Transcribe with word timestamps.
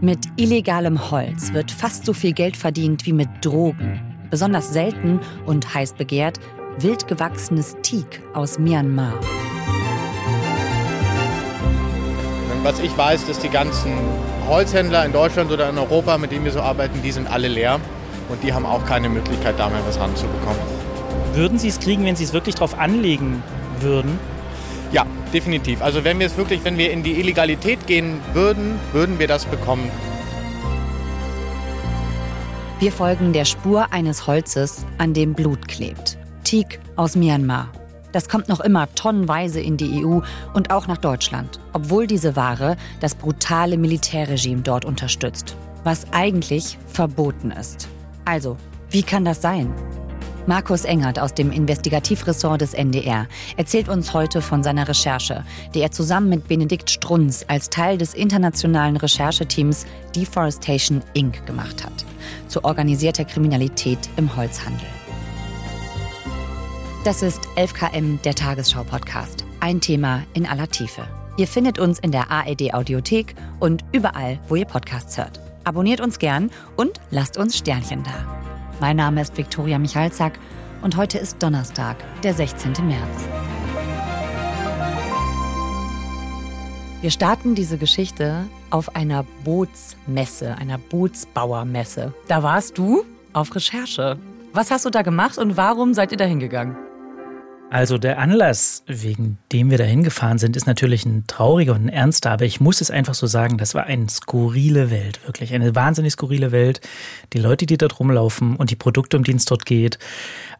Mit 0.00 0.20
illegalem 0.36 1.10
Holz 1.10 1.52
wird 1.52 1.72
fast 1.72 2.06
so 2.06 2.12
viel 2.12 2.32
Geld 2.32 2.56
verdient 2.56 3.04
wie 3.04 3.12
mit 3.12 3.28
Drogen. 3.40 4.00
Besonders 4.30 4.72
selten 4.72 5.18
und 5.44 5.74
heiß 5.74 5.94
begehrt 5.94 6.38
wild 6.78 7.08
gewachsenes 7.08 7.76
Teak 7.82 8.22
aus 8.32 8.60
Myanmar. 8.60 9.14
Was 12.62 12.78
ich 12.78 12.96
weiß, 12.96 13.26
dass 13.26 13.40
die 13.40 13.48
ganzen 13.48 13.92
Holzhändler 14.48 15.04
in 15.04 15.12
Deutschland 15.12 15.50
oder 15.50 15.68
in 15.68 15.78
Europa, 15.78 16.16
mit 16.16 16.30
denen 16.30 16.44
wir 16.44 16.52
so 16.52 16.60
arbeiten, 16.60 17.02
die 17.02 17.10
sind 17.10 17.26
alle 17.28 17.48
leer 17.48 17.80
und 18.28 18.40
die 18.44 18.52
haben 18.52 18.66
auch 18.66 18.84
keine 18.84 19.08
Möglichkeit, 19.08 19.58
da 19.58 19.68
mal 19.68 19.82
was 19.84 19.98
ranzubekommen. 19.98 20.60
Würden 21.34 21.58
Sie 21.58 21.68
es 21.68 21.80
kriegen, 21.80 22.04
wenn 22.04 22.14
Sie 22.14 22.24
es 22.24 22.32
wirklich 22.32 22.54
drauf 22.54 22.78
anlegen 22.78 23.42
würden? 23.80 24.20
Ja, 24.92 25.06
definitiv. 25.32 25.82
Also 25.82 26.04
wenn 26.04 26.18
wir 26.18 26.26
es 26.26 26.36
wirklich, 26.36 26.64
wenn 26.64 26.78
wir 26.78 26.90
in 26.90 27.02
die 27.02 27.20
Illegalität 27.20 27.86
gehen 27.86 28.20
würden, 28.32 28.78
würden 28.92 29.18
wir 29.18 29.28
das 29.28 29.44
bekommen. 29.44 29.90
Wir 32.80 32.92
folgen 32.92 33.32
der 33.32 33.44
Spur 33.44 33.92
eines 33.92 34.26
Holzes, 34.26 34.86
an 34.98 35.12
dem 35.12 35.34
Blut 35.34 35.66
klebt. 35.66 36.16
Teak 36.44 36.78
aus 36.96 37.16
Myanmar. 37.16 37.72
Das 38.12 38.28
kommt 38.28 38.48
noch 38.48 38.60
immer 38.60 38.88
tonnenweise 38.94 39.60
in 39.60 39.76
die 39.76 40.04
EU 40.04 40.20
und 40.54 40.70
auch 40.70 40.86
nach 40.86 40.96
Deutschland, 40.96 41.60
obwohl 41.72 42.06
diese 42.06 42.36
Ware 42.36 42.76
das 43.00 43.14
brutale 43.14 43.76
Militärregime 43.76 44.62
dort 44.62 44.84
unterstützt, 44.86 45.56
was 45.84 46.06
eigentlich 46.12 46.78
verboten 46.86 47.50
ist. 47.50 47.88
Also, 48.24 48.56
wie 48.90 49.02
kann 49.02 49.24
das 49.24 49.42
sein? 49.42 49.74
Markus 50.48 50.86
Engert 50.86 51.18
aus 51.18 51.34
dem 51.34 51.52
Investigativressort 51.52 52.62
des 52.62 52.72
NDR 52.72 53.26
erzählt 53.58 53.90
uns 53.90 54.14
heute 54.14 54.40
von 54.40 54.62
seiner 54.62 54.88
Recherche, 54.88 55.44
die 55.74 55.82
er 55.82 55.90
zusammen 55.90 56.30
mit 56.30 56.48
Benedikt 56.48 56.88
Strunz 56.88 57.44
als 57.48 57.68
Teil 57.68 57.98
des 57.98 58.14
internationalen 58.14 58.96
Rechercheteams 58.96 59.84
Deforestation 60.16 61.02
Inc. 61.12 61.44
gemacht 61.44 61.84
hat, 61.84 62.06
zu 62.46 62.64
organisierter 62.64 63.26
Kriminalität 63.26 63.98
im 64.16 64.34
Holzhandel. 64.34 64.88
Das 67.04 67.20
ist 67.20 67.40
11KM, 67.56 68.22
der 68.22 68.34
Tagesschau-Podcast. 68.34 69.44
Ein 69.60 69.82
Thema 69.82 70.22
in 70.32 70.46
aller 70.46 70.70
Tiefe. 70.70 71.02
Ihr 71.36 71.46
findet 71.46 71.78
uns 71.78 71.98
in 71.98 72.10
der 72.10 72.30
ARD-Audiothek 72.30 73.34
und 73.60 73.84
überall, 73.92 74.38
wo 74.48 74.56
ihr 74.56 74.64
Podcasts 74.64 75.18
hört. 75.18 75.40
Abonniert 75.64 76.00
uns 76.00 76.18
gern 76.18 76.50
und 76.74 77.00
lasst 77.10 77.36
uns 77.36 77.58
Sternchen 77.58 78.02
da. 78.02 78.37
Mein 78.80 78.96
Name 78.96 79.20
ist 79.20 79.36
Viktoria 79.36 79.76
Michalzack 79.76 80.38
und 80.82 80.96
heute 80.96 81.18
ist 81.18 81.42
Donnerstag, 81.42 81.96
der 82.22 82.32
16. 82.32 82.74
März. 82.86 83.28
Wir 87.00 87.10
starten 87.10 87.56
diese 87.56 87.76
Geschichte 87.76 88.44
auf 88.70 88.94
einer 88.94 89.24
Bootsmesse, 89.42 90.54
einer 90.56 90.78
Bootsbauermesse. 90.78 92.14
Da 92.28 92.44
warst 92.44 92.78
du 92.78 93.04
auf 93.32 93.52
Recherche. 93.56 94.16
Was 94.52 94.70
hast 94.70 94.84
du 94.84 94.90
da 94.90 95.02
gemacht 95.02 95.38
und 95.38 95.56
warum 95.56 95.92
seid 95.92 96.12
ihr 96.12 96.18
da 96.18 96.24
hingegangen? 96.24 96.76
Also 97.70 97.98
der 97.98 98.18
Anlass, 98.18 98.82
wegen 98.86 99.36
dem 99.52 99.70
wir 99.70 99.76
da 99.76 99.84
hingefahren 99.84 100.38
sind, 100.38 100.56
ist 100.56 100.66
natürlich 100.66 101.04
ein 101.04 101.24
trauriger 101.26 101.74
und 101.74 101.84
ein 101.84 101.88
ernster, 101.90 102.30
aber 102.30 102.46
ich 102.46 102.60
muss 102.60 102.80
es 102.80 102.90
einfach 102.90 103.12
so 103.12 103.26
sagen, 103.26 103.58
das 103.58 103.74
war 103.74 103.84
eine 103.84 104.08
skurrile 104.08 104.90
Welt, 104.90 105.20
wirklich 105.26 105.52
eine 105.52 105.74
wahnsinnig 105.74 106.14
skurrile 106.14 106.50
Welt. 106.50 106.80
Die 107.34 107.38
Leute, 107.38 107.66
die 107.66 107.76
dort 107.76 108.00
rumlaufen 108.00 108.56
und 108.56 108.70
die 108.70 108.76
Produkte, 108.76 109.18
um 109.18 109.22
die 109.22 109.34
es 109.34 109.44
dort 109.44 109.66
geht. 109.66 109.98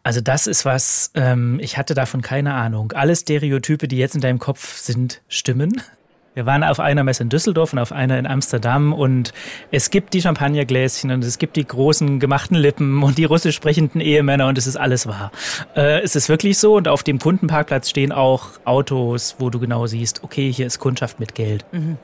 Also 0.03 0.21
das 0.21 0.45
ist 0.45 0.65
was, 0.65 1.09
ähm, 1.15 1.59
ich 1.59 1.79
hatte 1.79 1.95
davon 1.95 2.21
keine 2.21 2.53
Ahnung. 2.53 2.91
Alle 2.91 3.15
Stereotype, 3.15 3.87
die 3.87 3.97
jetzt 3.97 4.13
in 4.13 4.21
deinem 4.21 4.39
Kopf 4.39 4.77
sind, 4.77 5.21
stimmen. 5.27 5.81
Wir 6.35 6.45
waren 6.45 6.63
auf 6.63 6.79
einer 6.79 7.03
Messe 7.03 7.23
in 7.23 7.29
Düsseldorf 7.29 7.73
und 7.73 7.79
auf 7.79 7.91
einer 7.91 8.19
in 8.19 8.27
Amsterdam 8.27 8.93
und 8.93 9.33
es 9.71 9.89
gibt 9.89 10.13
die 10.13 10.21
Champagnergläschen 10.21 11.11
und 11.11 11.23
es 11.23 11.39
gibt 11.39 11.55
die 11.55 11.65
großen 11.65 12.19
gemachten 12.19 12.55
Lippen 12.55 13.01
und 13.01 13.17
die 13.17 13.25
russisch 13.25 13.55
sprechenden 13.55 13.99
Ehemänner 13.99 14.47
und 14.47 14.57
es 14.57 14.67
ist 14.67 14.75
alles 14.75 15.07
wahr. 15.07 15.31
Äh, 15.75 16.01
es 16.01 16.15
ist 16.15 16.29
wirklich 16.29 16.57
so 16.59 16.75
und 16.75 16.87
auf 16.87 17.03
dem 17.03 17.17
Kundenparkplatz 17.17 17.89
stehen 17.89 18.11
auch 18.11 18.51
Autos, 18.63 19.35
wo 19.39 19.49
du 19.49 19.59
genau 19.59 19.87
siehst, 19.87 20.23
okay, 20.23 20.51
hier 20.51 20.67
ist 20.67 20.79
Kundschaft 20.79 21.19
mit 21.19 21.33
Geld. 21.33 21.65
Mhm. 21.71 21.97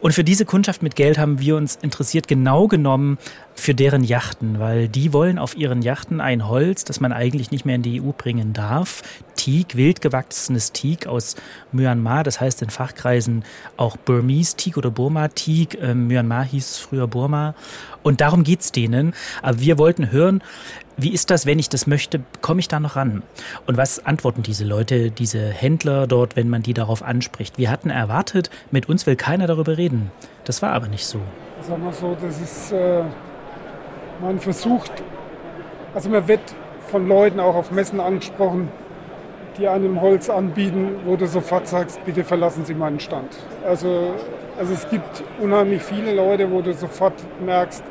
Und 0.00 0.12
für 0.12 0.24
diese 0.24 0.44
Kundschaft 0.44 0.82
mit 0.82 0.94
Geld 0.94 1.18
haben 1.18 1.40
wir 1.40 1.56
uns 1.56 1.76
interessiert 1.76 2.28
genau 2.28 2.68
genommen 2.68 3.18
für 3.54 3.74
deren 3.74 4.04
Yachten, 4.04 4.60
weil 4.60 4.88
die 4.88 5.12
wollen 5.12 5.38
auf 5.38 5.56
ihren 5.56 5.82
Yachten 5.82 6.20
ein 6.20 6.48
Holz, 6.48 6.84
das 6.84 7.00
man 7.00 7.12
eigentlich 7.12 7.50
nicht 7.50 7.64
mehr 7.64 7.74
in 7.74 7.82
die 7.82 8.00
EU 8.00 8.12
bringen 8.16 8.52
darf. 8.52 9.02
Teak, 9.42 9.76
wild 9.76 10.00
gewachsenes 10.00 10.70
Teak 10.70 11.08
aus 11.08 11.34
Myanmar, 11.72 12.22
das 12.22 12.40
heißt 12.40 12.62
in 12.62 12.70
Fachkreisen 12.70 13.44
auch 13.76 13.96
Burmese 13.96 14.56
Teak 14.56 14.76
oder 14.76 14.92
Burma 14.92 15.26
Teak. 15.26 15.76
Ähm, 15.82 16.06
Myanmar 16.06 16.44
hieß 16.44 16.78
früher 16.78 17.08
Burma. 17.08 17.56
Und 18.04 18.20
darum 18.20 18.44
geht's 18.44 18.70
denen. 18.70 19.14
Aber 19.42 19.58
wir 19.58 19.78
wollten 19.78 20.12
hören, 20.12 20.44
wie 20.96 21.12
ist 21.12 21.30
das, 21.30 21.44
wenn 21.44 21.58
ich 21.58 21.68
das 21.68 21.88
möchte, 21.88 22.20
komme 22.40 22.60
ich 22.60 22.68
da 22.68 22.78
noch 22.78 22.94
ran? 22.94 23.24
Und 23.66 23.76
was 23.76 24.06
antworten 24.06 24.44
diese 24.44 24.64
Leute, 24.64 25.10
diese 25.10 25.48
Händler 25.48 26.06
dort, 26.06 26.36
wenn 26.36 26.48
man 26.48 26.62
die 26.62 26.72
darauf 26.72 27.02
anspricht? 27.02 27.58
Wir 27.58 27.68
hatten 27.68 27.90
erwartet, 27.90 28.48
mit 28.70 28.88
uns 28.88 29.06
will 29.06 29.16
keiner 29.16 29.48
darüber 29.48 29.76
reden. 29.76 30.12
Das 30.44 30.62
war 30.62 30.70
aber 30.70 30.86
nicht 30.86 31.04
so. 31.04 31.18
Sagen 31.62 31.82
wir 31.82 31.92
so, 31.92 32.16
das 32.20 32.40
ist, 32.40 32.70
äh, 32.70 33.02
man 34.20 34.38
versucht, 34.38 34.92
also 35.94 36.08
man 36.10 36.28
wird 36.28 36.54
von 36.86 37.08
Leuten 37.08 37.40
auch 37.40 37.56
auf 37.56 37.72
Messen 37.72 37.98
angesprochen, 37.98 38.68
die 39.58 39.68
einem 39.68 40.00
Holz 40.00 40.30
anbieten, 40.30 40.96
wo 41.04 41.16
du 41.16 41.26
sofort 41.26 41.66
sagst, 41.68 42.04
bitte 42.04 42.24
verlassen 42.24 42.64
Sie 42.64 42.74
meinen 42.74 43.00
Stand. 43.00 43.36
Also, 43.66 44.14
also 44.58 44.72
es 44.72 44.88
gibt 44.88 45.24
unheimlich 45.40 45.82
viele 45.82 46.14
Leute, 46.14 46.50
wo 46.50 46.60
du 46.60 46.72
sofort 46.72 47.14
merkst, 47.44 47.82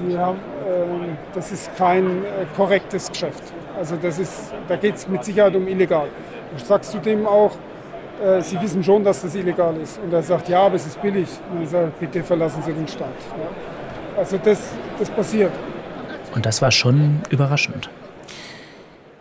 die 0.00 0.16
haben, 0.16 0.38
äh, 0.38 1.14
das 1.34 1.52
ist 1.52 1.76
kein 1.76 2.24
äh, 2.24 2.46
korrektes 2.56 3.08
Geschäft. 3.10 3.42
Also 3.76 3.96
das 3.96 4.18
ist, 4.18 4.52
da 4.68 4.76
geht 4.76 4.96
es 4.96 5.08
mit 5.08 5.24
Sicherheit 5.24 5.54
um 5.54 5.66
illegal. 5.66 6.08
Du 6.56 6.64
sagst 6.64 6.94
du 6.94 6.98
dem 6.98 7.26
auch, 7.26 7.52
äh, 8.22 8.40
Sie 8.40 8.60
wissen 8.60 8.82
schon, 8.84 9.04
dass 9.04 9.22
das 9.22 9.34
illegal 9.34 9.76
ist. 9.76 9.98
Und 10.02 10.12
er 10.12 10.22
sagt, 10.22 10.48
ja, 10.48 10.62
aber 10.62 10.76
es 10.76 10.86
ist 10.86 11.00
billig. 11.00 11.28
Und 11.50 11.62
er 11.62 11.66
sagt, 11.66 12.00
bitte 12.00 12.22
verlassen 12.22 12.62
Sie 12.64 12.72
den 12.72 12.88
Stand. 12.88 13.14
Ja. 13.38 14.18
Also 14.18 14.38
das, 14.38 14.60
das 14.98 15.10
passiert. 15.10 15.52
Und 16.34 16.46
das 16.46 16.62
war 16.62 16.70
schon 16.70 17.20
überraschend. 17.30 17.90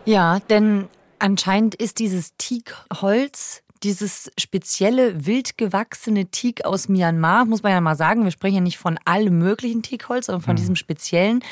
Ja, 0.05 0.39
denn 0.49 0.87
Anscheinend 1.21 1.75
ist 1.75 1.99
dieses 1.99 2.35
Teakholz, 2.37 3.61
dieses 3.83 4.31
spezielle 4.39 5.27
wild 5.27 5.55
gewachsene 5.55 6.25
Teak 6.31 6.65
aus 6.65 6.89
Myanmar, 6.89 7.45
muss 7.45 7.61
man 7.61 7.73
ja 7.73 7.79
mal 7.79 7.95
sagen, 7.95 8.23
wir 8.23 8.31
sprechen 8.31 8.55
ja 8.55 8.61
nicht 8.61 8.79
von 8.79 8.97
allem 9.05 9.37
möglichen 9.37 9.83
Teakholz, 9.83 10.25
sondern 10.25 10.41
von 10.41 10.53
mhm. 10.53 10.57
diesem 10.57 10.75
speziellen, 10.75 11.43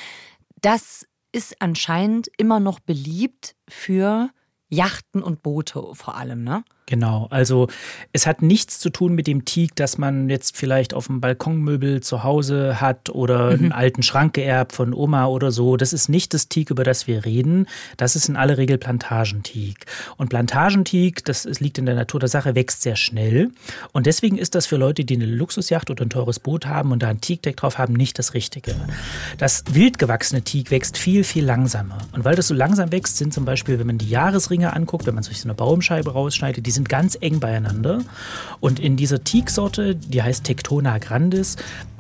das 0.60 1.06
ist 1.32 1.62
anscheinend 1.62 2.32
immer 2.38 2.60
noch 2.60 2.80
beliebt 2.80 3.56
für 3.68 4.32
Yachten 4.70 5.22
und 5.22 5.44
Boote 5.44 5.84
vor 5.94 6.16
allem, 6.16 6.44
ne? 6.44 6.64
Genau, 6.90 7.28
also 7.30 7.68
es 8.14 8.26
hat 8.26 8.42
nichts 8.42 8.80
zu 8.80 8.90
tun 8.90 9.14
mit 9.14 9.28
dem 9.28 9.46
Teak, 9.46 9.76
das 9.76 10.00
man 10.00 10.28
jetzt 10.28 10.58
vielleicht 10.58 10.96
auf 10.96 11.06
dem 11.06 11.22
Balkonmöbel 11.22 12.02
zu 12.02 12.24
Hause 12.24 12.82
hat 12.82 13.12
oder 13.12 13.52
mhm. 13.52 13.66
einen 13.66 13.72
alten 13.74 14.02
Schrank 14.02 14.34
geerbt 14.34 14.74
von 14.74 14.96
Oma 14.96 15.28
oder 15.28 15.52
so. 15.52 15.78
Das 15.78 15.94
ist 15.94 16.10
nicht 16.10 16.34
das 16.34 16.50
Teak, 16.50 16.72
über 16.72 16.84
das 16.84 17.06
wir 17.06 17.26
reden. 17.26 17.68
Das 17.98 18.16
ist 18.16 18.28
in 18.28 18.36
aller 18.36 18.58
Regel 18.58 18.80
Plantagenteak. 18.80 19.86
Und 20.18 20.30
Plantagenteak, 20.30 21.24
das 21.26 21.46
liegt 21.60 21.78
in 21.78 21.86
der 21.86 21.94
Natur 21.94 22.22
der 22.22 22.30
Sache, 22.30 22.56
wächst 22.56 22.82
sehr 22.82 22.96
schnell. 22.96 23.52
Und 23.92 24.08
deswegen 24.08 24.40
ist 24.40 24.56
das 24.56 24.66
für 24.66 24.78
Leute, 24.78 25.06
die 25.06 25.14
eine 25.14 25.28
Luxusjacht 25.28 25.92
oder 25.92 26.04
ein 26.04 26.10
teures 26.10 26.40
Boot 26.40 26.66
haben 26.66 26.92
und 26.92 27.04
da 27.04 27.10
ein 27.10 27.22
Teakdeck 27.22 27.56
drauf 27.56 27.78
haben, 27.78 27.94
nicht 27.94 28.18
das 28.18 28.34
Richtige. 28.34 28.74
Das 29.38 29.64
wild 29.70 30.00
gewachsene 30.00 30.42
Teak 30.42 30.72
wächst 30.72 30.98
viel, 30.98 31.24
viel 31.24 31.46
langsamer. 31.46 32.00
Und 32.14 32.26
weil 32.26 32.34
das 32.34 32.48
so 32.48 32.56
langsam 32.56 32.92
wächst, 32.92 33.18
sind 33.18 33.32
zum 33.32 33.46
Beispiel, 33.46 33.78
wenn 33.78 33.86
man 33.86 34.00
die 34.00 34.10
Jahresringe 34.10 34.74
anguckt, 34.74 35.06
wenn 35.06 35.14
man 35.14 35.24
sich 35.24 35.40
so 35.40 35.48
eine 35.48 35.54
Baumscheibe 35.54 36.14
rausschneidet, 36.14 36.66
die 36.66 36.79
sind 36.80 36.88
ganz 36.88 37.18
eng 37.20 37.40
beieinander. 37.40 38.00
Und 38.62 38.80
in 38.80 38.96
dieser 38.96 39.24
Teak-Sorte, 39.24 39.96
die 39.96 40.24
heißt 40.24 40.46
Tectona 40.46 40.98
grandis, 40.98 41.58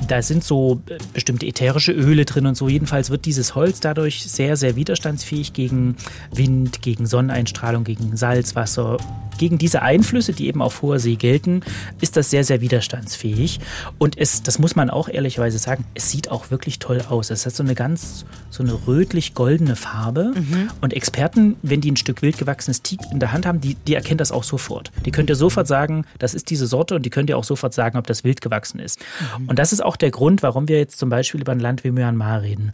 da 0.08 0.22
sind 0.22 0.44
so 0.44 0.82
äh, 0.88 0.98
bestimmte 1.14 1.46
ätherische 1.46 1.92
Öle 1.92 2.24
drin 2.24 2.46
und 2.46 2.56
so. 2.56 2.70
Jedenfalls 2.70 3.10
wird 3.10 3.26
dieses 3.26 3.56
Holz 3.56 3.82
dadurch 3.82 4.24
sehr, 4.24 4.56
sehr 4.56 4.78
widerstandsfähig 4.78 5.52
gegen 5.54 5.96
Wind, 6.32 6.82
gegen 6.82 7.06
Sonneneinstrahlung, 7.06 7.84
gegen 7.84 8.16
Salzwasser. 8.16 8.98
Gegen 9.38 9.58
diese 9.58 9.82
Einflüsse, 9.82 10.34
die 10.34 10.48
eben 10.48 10.62
auf 10.62 10.82
hoher 10.82 11.00
See 11.00 11.16
gelten, 11.16 11.62
ist 12.02 12.18
das 12.18 12.30
sehr, 12.30 12.44
sehr 12.44 12.60
widerstandsfähig. 12.60 13.62
Und 13.98 14.18
es, 14.18 14.44
das 14.44 14.60
muss 14.60 14.76
man 14.76 14.90
auch 14.90 15.08
ehrlicherweise 15.08 15.58
sagen, 15.58 15.86
es 15.94 16.12
sieht 16.12 16.30
auch 16.30 16.52
wirklich 16.52 16.80
toll 16.80 17.02
aus. 17.10 17.30
Es 17.30 17.46
hat 17.46 17.56
so 17.56 17.64
eine 17.64 17.74
ganz, 17.74 18.26
so 18.50 18.64
eine 18.64 18.74
rötlich-goldene 18.86 19.78
Farbe. 19.78 20.34
Mhm. 20.36 20.70
Und 20.82 20.94
Experten, 20.94 21.56
wenn 21.62 21.80
die 21.80 21.92
ein 21.92 21.96
Stück 21.96 22.22
wild 22.22 22.38
gewachsenes 22.38 22.82
Teak 22.82 23.00
in 23.14 23.22
der 23.22 23.32
Hand 23.32 23.46
haben, 23.46 23.62
die, 23.62 23.76
die 23.76 23.96
erkennen 23.96 24.18
das 24.18 24.34
auch 24.34 24.44
sofort 24.44 24.69
sofort. 24.70 24.92
Die 25.06 25.12
könnt 25.12 25.30
ihr 25.30 25.36
sofort 25.36 25.68
sagen, 25.68 26.06
das 26.20 26.34
ist 26.34 26.50
diese 26.50 26.68
Sorte 26.68 26.96
und 26.96 27.06
die 27.06 27.10
könnt 27.10 27.30
ihr 27.30 27.38
auch 27.38 27.44
sofort 27.44 27.74
sagen, 27.74 27.98
ob 27.98 28.08
das 28.08 28.24
wild 28.24 28.42
gewachsen 28.42 28.80
ist. 28.80 29.00
Mhm. 29.40 29.50
Und 29.50 29.60
das 29.60 29.74
ist 29.74 29.84
auch 29.84 29.96
der 29.96 30.12
Grund, 30.12 30.44
warum 30.44 30.68
wir 30.68 30.78
jetzt 30.78 31.00
zum 31.00 31.10
Beispiel 31.10 31.42
über 31.42 31.52
ein 31.52 31.60
Land 31.60 31.84
wie 31.84 31.92
Myanmar 31.92 32.42
reden. 32.42 32.72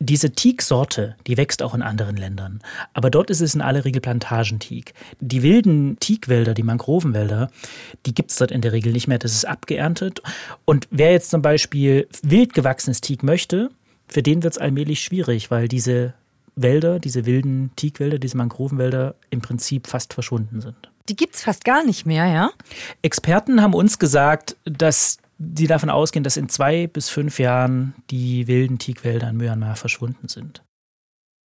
diese 0.00 0.30
Teak-Sorte, 0.32 1.16
die 1.26 1.36
wächst 1.36 1.62
auch 1.62 1.74
in 1.74 1.82
anderen 1.82 2.16
Ländern. 2.16 2.60
Aber 2.92 3.10
dort 3.10 3.30
ist 3.30 3.40
es 3.40 3.54
in 3.54 3.62
aller 3.62 3.84
Regel 3.84 4.02
Plantagenteak. 4.02 4.92
Die 5.20 5.42
wilden 5.42 5.98
Teakwälder, 5.98 6.52
die 6.52 6.62
Mangrovenwälder, 6.62 7.50
die 8.04 8.14
gibt 8.14 8.30
es 8.30 8.36
dort 8.36 8.50
in 8.50 8.60
der 8.60 8.72
Regel 8.72 8.92
nicht 8.92 9.08
mehr. 9.08 9.18
Das 9.18 9.32
ist 9.32 9.46
abgeerntet. 9.46 10.20
Und 10.64 10.88
wer 10.90 11.12
jetzt 11.12 11.30
zum 11.30 11.42
Beispiel 11.42 12.08
wild 12.22 12.54
gewachsenes 12.54 13.00
Teak 13.00 13.22
möchte, 13.22 13.70
für 14.08 14.22
den 14.22 14.42
wird 14.42 14.54
es 14.54 14.58
allmählich 14.58 15.02
schwierig, 15.02 15.50
weil 15.50 15.68
diese 15.68 16.14
Wälder, 16.56 16.98
diese 16.98 17.26
wilden 17.26 17.70
Teakwälder, 17.76 18.18
diese 18.18 18.36
Mangrovenwälder 18.36 19.14
im 19.30 19.40
Prinzip 19.40 19.86
fast 19.86 20.12
verschwunden 20.12 20.60
sind. 20.60 20.90
Die 21.08 21.16
gibt 21.16 21.34
es 21.34 21.42
fast 21.42 21.64
gar 21.64 21.84
nicht 21.84 22.06
mehr, 22.06 22.26
ja? 22.26 22.50
Experten 23.02 23.60
haben 23.60 23.74
uns 23.74 23.98
gesagt, 23.98 24.56
dass 24.64 25.18
die 25.38 25.66
davon 25.66 25.90
ausgehen, 25.90 26.24
dass 26.24 26.36
in 26.36 26.48
zwei 26.48 26.86
bis 26.86 27.10
fünf 27.10 27.38
Jahren 27.38 27.94
die 28.10 28.46
wilden 28.46 28.78
Teakwälder 28.78 29.28
in 29.28 29.36
Myanmar 29.36 29.76
verschwunden 29.76 30.28
sind. 30.28 30.62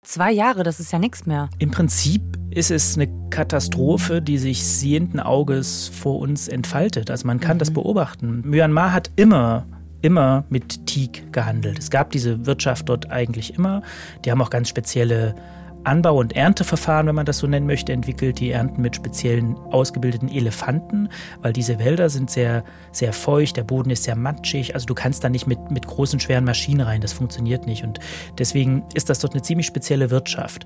Zwei 0.06 0.32
Jahre, 0.32 0.64
das 0.64 0.80
ist 0.80 0.94
ja 0.94 1.00
nichts 1.00 1.26
mehr. 1.26 1.50
Im 1.60 1.72
Prinzip 1.72 2.22
ist 2.52 2.72
es 2.72 2.96
eine 2.96 3.10
Katastrophe, 3.30 4.22
die 4.22 4.38
sich 4.38 4.66
sehenden 4.66 5.20
Auges 5.20 5.90
vor 5.90 6.20
uns 6.20 6.48
entfaltet. 6.48 7.12
Also 7.12 7.28
man 7.28 7.42
kann 7.42 7.58
mhm. 7.58 7.60
das 7.60 7.72
beobachten. 7.72 8.42
Myanmar 8.46 8.94
hat 8.94 9.12
immer 9.18 9.66
immer 10.02 10.46
mit 10.50 10.86
Teak 10.86 11.32
gehandelt. 11.34 11.80
Es 11.80 11.90
gab 11.90 12.12
diese 12.12 12.46
Wirtschaft 12.46 12.90
dort 12.90 13.12
eigentlich 13.12 13.56
immer. 13.56 13.82
Die 14.24 14.32
haben 14.32 14.42
auch 14.42 14.50
ganz 14.50 14.70
spezielle 14.70 15.36
Anbau- 15.84 16.20
und 16.20 16.36
Ernteverfahren, 16.36 17.08
wenn 17.08 17.16
man 17.16 17.26
das 17.26 17.40
so 17.40 17.48
nennen 17.48 17.66
möchte, 17.66 17.94
entwickelt. 17.94 18.40
Die 18.40 18.52
ernten 18.52 18.82
mit 18.82 18.96
speziellen 18.96 19.56
ausgebildeten 19.72 20.30
Elefanten, 20.30 21.10
weil 21.42 21.54
diese 21.54 21.80
Wälder 21.80 22.10
sind 22.10 22.30
sehr, 22.30 22.64
sehr 22.92 23.14
feucht, 23.14 23.58
der 23.58 23.64
Boden 23.64 23.90
ist 23.90 24.04
sehr 24.04 24.16
matschig. 24.16 24.74
Also 24.74 24.86
du 24.86 24.94
kannst 24.94 25.24
da 25.24 25.30
nicht 25.30 25.48
mit, 25.48 25.72
mit 25.72 25.88
großen, 25.88 26.20
schweren 26.20 26.44
Maschinen 26.46 26.82
rein, 26.82 27.02
das 27.02 27.14
funktioniert 27.14 27.66
nicht. 27.66 27.84
Und 27.84 28.00
deswegen 28.38 28.84
ist 28.94 29.10
das 29.10 29.20
dort 29.20 29.34
eine 29.34 29.42
ziemlich 29.42 29.68
spezielle 29.68 30.10
Wirtschaft. 30.12 30.66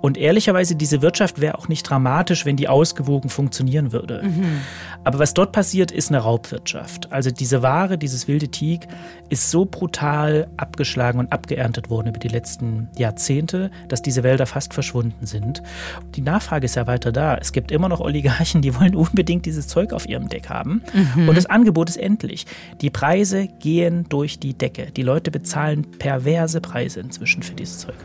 Und 0.00 0.18
ehrlicherweise, 0.18 0.74
diese 0.74 1.00
Wirtschaft 1.00 1.40
wäre 1.40 1.58
auch 1.58 1.68
nicht 1.68 1.84
dramatisch, 1.84 2.44
wenn 2.44 2.56
die 2.56 2.68
ausgewogen 2.68 3.30
funktionieren 3.30 3.92
würde. 3.92 4.22
Mhm. 4.24 4.60
Aber 5.04 5.18
was 5.18 5.34
dort 5.34 5.52
passiert, 5.52 5.90
ist 5.90 6.10
eine 6.10 6.18
Raubwirtschaft. 6.18 7.12
Also 7.12 7.30
diese 7.30 7.62
Ware, 7.62 7.98
dieses 7.98 8.28
wilde 8.28 8.48
Teak, 8.48 8.88
ist 9.28 9.50
so 9.50 9.64
brutal 9.64 10.48
abgeschlagen 10.56 11.18
und 11.18 11.32
abgeerntet 11.32 11.88
worden 11.88 12.08
über 12.08 12.18
die 12.18 12.28
letzten 12.28 12.88
Jahrzehnte, 12.96 13.70
dass 13.88 14.02
diese 14.02 14.22
Wälder 14.22 14.41
fast 14.46 14.74
verschwunden 14.74 15.26
sind. 15.26 15.62
Die 16.14 16.22
Nachfrage 16.22 16.64
ist 16.64 16.76
ja 16.76 16.86
weiter 16.86 17.12
da. 17.12 17.36
Es 17.36 17.52
gibt 17.52 17.70
immer 17.70 17.88
noch 17.88 18.00
Oligarchen, 18.00 18.62
die 18.62 18.78
wollen 18.78 18.94
unbedingt 18.96 19.46
dieses 19.46 19.68
Zeug 19.68 19.92
auf 19.92 20.08
ihrem 20.08 20.28
Deck 20.28 20.48
haben. 20.48 20.82
Mhm. 20.92 21.28
Und 21.28 21.36
das 21.36 21.46
Angebot 21.46 21.88
ist 21.88 21.96
endlich. 21.96 22.46
Die 22.80 22.90
Preise 22.90 23.48
gehen 23.60 24.06
durch 24.08 24.38
die 24.38 24.54
Decke. 24.54 24.90
Die 24.90 25.02
Leute 25.02 25.30
bezahlen 25.30 25.86
perverse 25.98 26.60
Preise 26.60 27.00
inzwischen 27.00 27.42
für 27.42 27.54
dieses 27.54 27.78
Zeug. 27.78 27.96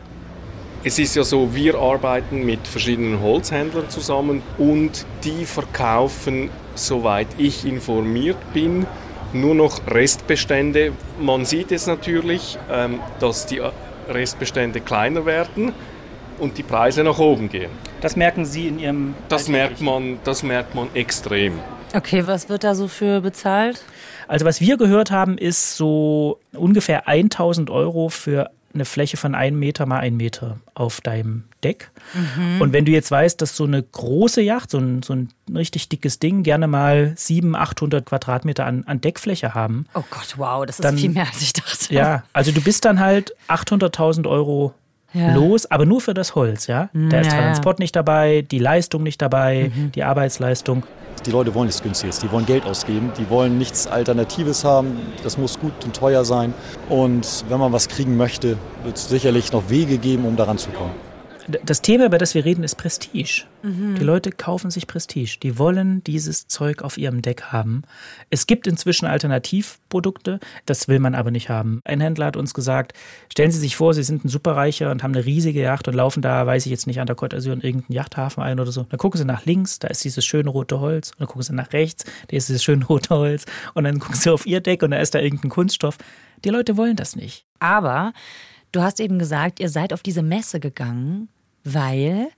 Es 0.84 0.98
ist 0.98 1.16
ja 1.16 1.24
so, 1.24 1.54
wir 1.54 1.74
arbeiten 1.74 2.46
mit 2.46 2.66
verschiedenen 2.68 3.20
Holzhändlern 3.20 3.90
zusammen 3.90 4.42
und 4.58 5.06
die 5.24 5.44
verkaufen, 5.44 6.50
soweit 6.76 7.26
ich 7.36 7.66
informiert 7.66 8.38
bin, 8.54 8.86
nur 9.32 9.56
noch 9.56 9.80
Restbestände. 9.88 10.92
Man 11.20 11.44
sieht 11.44 11.72
es 11.72 11.88
natürlich, 11.88 12.58
ähm, 12.70 13.00
dass 13.18 13.46
die 13.46 13.60
Restbestände 14.08 14.80
kleiner 14.80 15.26
werden 15.26 15.72
und 16.38 16.58
die 16.58 16.62
Preise 16.62 17.04
nach 17.04 17.18
oben 17.18 17.48
gehen. 17.48 17.70
Das 18.00 18.16
merken 18.16 18.44
Sie 18.44 18.68
in 18.68 18.78
Ihrem. 18.78 19.14
Das 19.28 19.48
merkt 19.48 19.80
man, 19.80 20.18
das 20.24 20.42
merkt 20.42 20.74
man 20.74 20.88
extrem. 20.94 21.58
Okay, 21.94 22.26
was 22.26 22.48
wird 22.48 22.64
da 22.64 22.74
so 22.74 22.88
für 22.88 23.20
bezahlt? 23.20 23.82
Also 24.26 24.44
was 24.44 24.60
wir 24.60 24.76
gehört 24.76 25.10
haben, 25.10 25.38
ist 25.38 25.76
so 25.76 26.38
ungefähr 26.52 27.08
1000 27.08 27.70
Euro 27.70 28.10
für 28.10 28.50
eine 28.74 28.84
Fläche 28.84 29.16
von 29.16 29.34
einem 29.34 29.58
Meter 29.58 29.86
mal 29.86 29.98
einen 29.98 30.16
Meter 30.16 30.58
auf 30.74 31.00
deinem 31.00 31.44
Deck. 31.64 31.90
Mhm. 32.14 32.60
Und 32.60 32.72
wenn 32.72 32.84
du 32.84 32.92
jetzt 32.92 33.10
weißt, 33.10 33.40
dass 33.40 33.56
so 33.56 33.64
eine 33.64 33.82
große 33.82 34.42
Yacht, 34.42 34.70
so 34.70 34.78
ein, 34.78 35.02
so 35.02 35.14
ein 35.14 35.30
richtig 35.52 35.88
dickes 35.88 36.18
Ding, 36.18 36.42
gerne 36.42 36.68
mal 36.68 37.12
700, 37.16 37.60
800 37.60 38.06
Quadratmeter 38.06 38.66
an, 38.66 38.84
an 38.86 39.00
Deckfläche 39.00 39.54
haben. 39.54 39.86
Oh 39.94 40.04
Gott, 40.10 40.34
wow, 40.36 40.66
das 40.66 40.78
ist 40.78 40.84
dann, 40.84 40.98
viel 40.98 41.10
mehr, 41.10 41.26
als 41.26 41.40
ich 41.40 41.54
dachte. 41.54 41.92
Ja, 41.92 42.24
also 42.32 42.52
du 42.52 42.60
bist 42.60 42.84
dann 42.84 43.00
halt 43.00 43.34
800.000 43.48 44.28
Euro 44.28 44.74
ja. 45.12 45.34
los, 45.34 45.70
aber 45.70 45.86
nur 45.86 46.00
für 46.00 46.14
das 46.14 46.34
Holz, 46.34 46.66
ja. 46.66 46.90
Da 46.92 47.20
ist 47.20 47.32
ja, 47.32 47.38
Transport 47.38 47.78
nicht 47.78 47.96
dabei, 47.96 48.42
die 48.42 48.58
Leistung 48.58 49.02
nicht 49.02 49.20
dabei, 49.20 49.70
mhm. 49.74 49.92
die 49.92 50.02
Arbeitsleistung. 50.02 50.84
Die 51.26 51.30
Leute 51.30 51.54
wollen 51.54 51.66
nichts 51.66 51.82
Günstiges, 51.82 52.20
die 52.20 52.30
wollen 52.30 52.46
Geld 52.46 52.64
ausgeben, 52.64 53.12
die 53.18 53.28
wollen 53.28 53.58
nichts 53.58 53.86
Alternatives 53.86 54.64
haben, 54.64 54.98
das 55.22 55.36
muss 55.36 55.58
gut 55.58 55.72
und 55.84 55.96
teuer 55.96 56.24
sein. 56.24 56.54
Und 56.88 57.44
wenn 57.48 57.58
man 57.58 57.72
was 57.72 57.88
kriegen 57.88 58.16
möchte, 58.16 58.56
wird 58.84 58.96
es 58.96 59.08
sicherlich 59.08 59.52
noch 59.52 59.68
Wege 59.68 59.98
geben, 59.98 60.24
um 60.24 60.36
daran 60.36 60.58
zu 60.58 60.70
kommen 60.70 61.07
das 61.48 61.82
Thema, 61.82 62.06
über 62.06 62.18
das 62.18 62.34
wir 62.34 62.44
reden, 62.44 62.62
ist 62.62 62.76
Prestige. 62.76 63.44
Mhm. 63.62 63.96
Die 63.96 64.04
Leute 64.04 64.30
kaufen 64.30 64.70
sich 64.70 64.86
Prestige. 64.86 65.38
Die 65.42 65.58
wollen 65.58 66.04
dieses 66.04 66.46
Zeug 66.46 66.82
auf 66.82 66.98
ihrem 66.98 67.22
Deck 67.22 67.44
haben. 67.44 67.82
Es 68.30 68.46
gibt 68.46 68.66
inzwischen 68.66 69.06
Alternativprodukte, 69.06 70.40
das 70.66 70.88
will 70.88 70.98
man 70.98 71.14
aber 71.14 71.30
nicht 71.30 71.48
haben. 71.48 71.80
Ein 71.84 72.00
Händler 72.00 72.26
hat 72.26 72.36
uns 72.36 72.54
gesagt, 72.54 72.92
stellen 73.32 73.50
Sie 73.50 73.58
sich 73.58 73.76
vor, 73.76 73.94
Sie 73.94 74.02
sind 74.02 74.24
ein 74.24 74.28
Superreicher 74.28 74.90
und 74.90 75.02
haben 75.02 75.14
eine 75.14 75.24
riesige 75.24 75.62
Yacht 75.62 75.88
und 75.88 75.94
laufen 75.94 76.22
da, 76.22 76.46
weiß 76.46 76.66
ich 76.66 76.70
jetzt 76.70 76.86
nicht, 76.86 77.00
an 77.00 77.06
der 77.06 77.16
Côte 77.16 77.36
d'Azur 77.36 77.52
in 77.52 77.60
irgendeinen 77.60 77.94
Yachthafen 77.94 78.42
ein 78.42 78.60
oder 78.60 78.72
so. 78.72 78.84
Dann 78.84 78.98
gucken 78.98 79.18
Sie 79.18 79.24
nach 79.24 79.46
links, 79.46 79.78
da 79.78 79.88
ist 79.88 80.04
dieses 80.04 80.24
schöne 80.24 80.50
rote 80.50 80.80
Holz. 80.80 81.12
Und 81.12 81.20
dann 81.20 81.28
gucken 81.28 81.42
Sie 81.42 81.54
nach 81.54 81.72
rechts, 81.72 82.04
da 82.28 82.36
ist 82.36 82.48
dieses 82.48 82.62
schöne 82.62 82.84
rote 82.84 83.10
Holz. 83.10 83.46
Und 83.74 83.84
dann 83.84 83.98
gucken 83.98 84.16
Sie 84.16 84.30
auf 84.30 84.46
Ihr 84.46 84.60
Deck 84.60 84.82
und 84.82 84.90
da 84.90 84.98
ist 84.98 85.14
da 85.14 85.20
irgendein 85.20 85.50
Kunststoff. 85.50 85.98
Die 86.44 86.50
Leute 86.50 86.76
wollen 86.76 86.96
das 86.96 87.16
nicht. 87.16 87.44
Aber 87.58 88.12
Du 88.72 88.82
hast 88.82 89.00
eben 89.00 89.18
gesagt, 89.18 89.60
ihr 89.60 89.70
seid 89.70 89.92
auf 89.92 90.02
diese 90.02 90.22
Messe 90.22 90.60
gegangen, 90.60 91.28
weil 91.64 92.28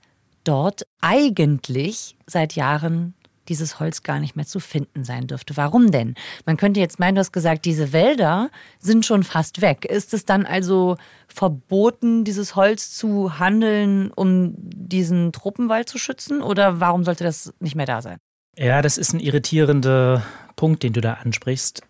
dort 0.43 0.83
eigentlich 1.01 2.15
seit 2.27 2.55
Jahren 2.55 3.13
dieses 3.47 3.79
Holz 3.79 4.03
gar 4.03 4.19
nicht 4.19 4.35
mehr 4.35 4.45
zu 4.45 4.59
finden 4.59 5.03
sein 5.03 5.27
dürfte. 5.27 5.57
Warum 5.57 5.91
denn? 5.91 6.15
Man 6.45 6.57
könnte 6.57 6.79
jetzt 6.79 6.99
meinen, 6.99 7.15
du 7.15 7.19
hast 7.19 7.33
gesagt, 7.33 7.65
diese 7.65 7.91
Wälder 7.91 8.49
sind 8.79 9.05
schon 9.05 9.23
fast 9.23 9.61
weg. 9.61 9.85
Ist 9.85 10.13
es 10.13 10.25
dann 10.25 10.45
also 10.45 10.97
verboten, 11.27 12.23
dieses 12.23 12.55
Holz 12.55 12.91
zu 12.95 13.39
handeln, 13.39 14.11
um 14.11 14.53
diesen 14.57 15.31
Truppenwald 15.31 15.89
zu 15.89 15.97
schützen? 15.97 16.41
Oder 16.41 16.79
warum 16.79 17.03
sollte 17.03 17.23
das 17.23 17.53
nicht 17.59 17.75
mehr 17.75 17.85
da 17.85 18.01
sein? 18.01 18.17
Ja, 18.57 18.81
das 18.81 18.97
ist 18.97 19.13
ein 19.13 19.19
irritierender 19.19 20.23
Punkt, 20.55 20.83
den 20.83 20.93
du 20.93 21.01
da 21.01 21.13
ansprichst. 21.13 21.81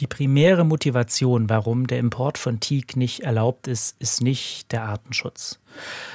Die 0.00 0.06
primäre 0.06 0.64
Motivation, 0.64 1.50
warum 1.50 1.86
der 1.86 1.98
Import 1.98 2.38
von 2.38 2.58
Teak 2.58 2.96
nicht 2.96 3.20
erlaubt 3.20 3.68
ist, 3.68 3.96
ist 3.98 4.22
nicht 4.22 4.72
der 4.72 4.84
Artenschutz, 4.84 5.60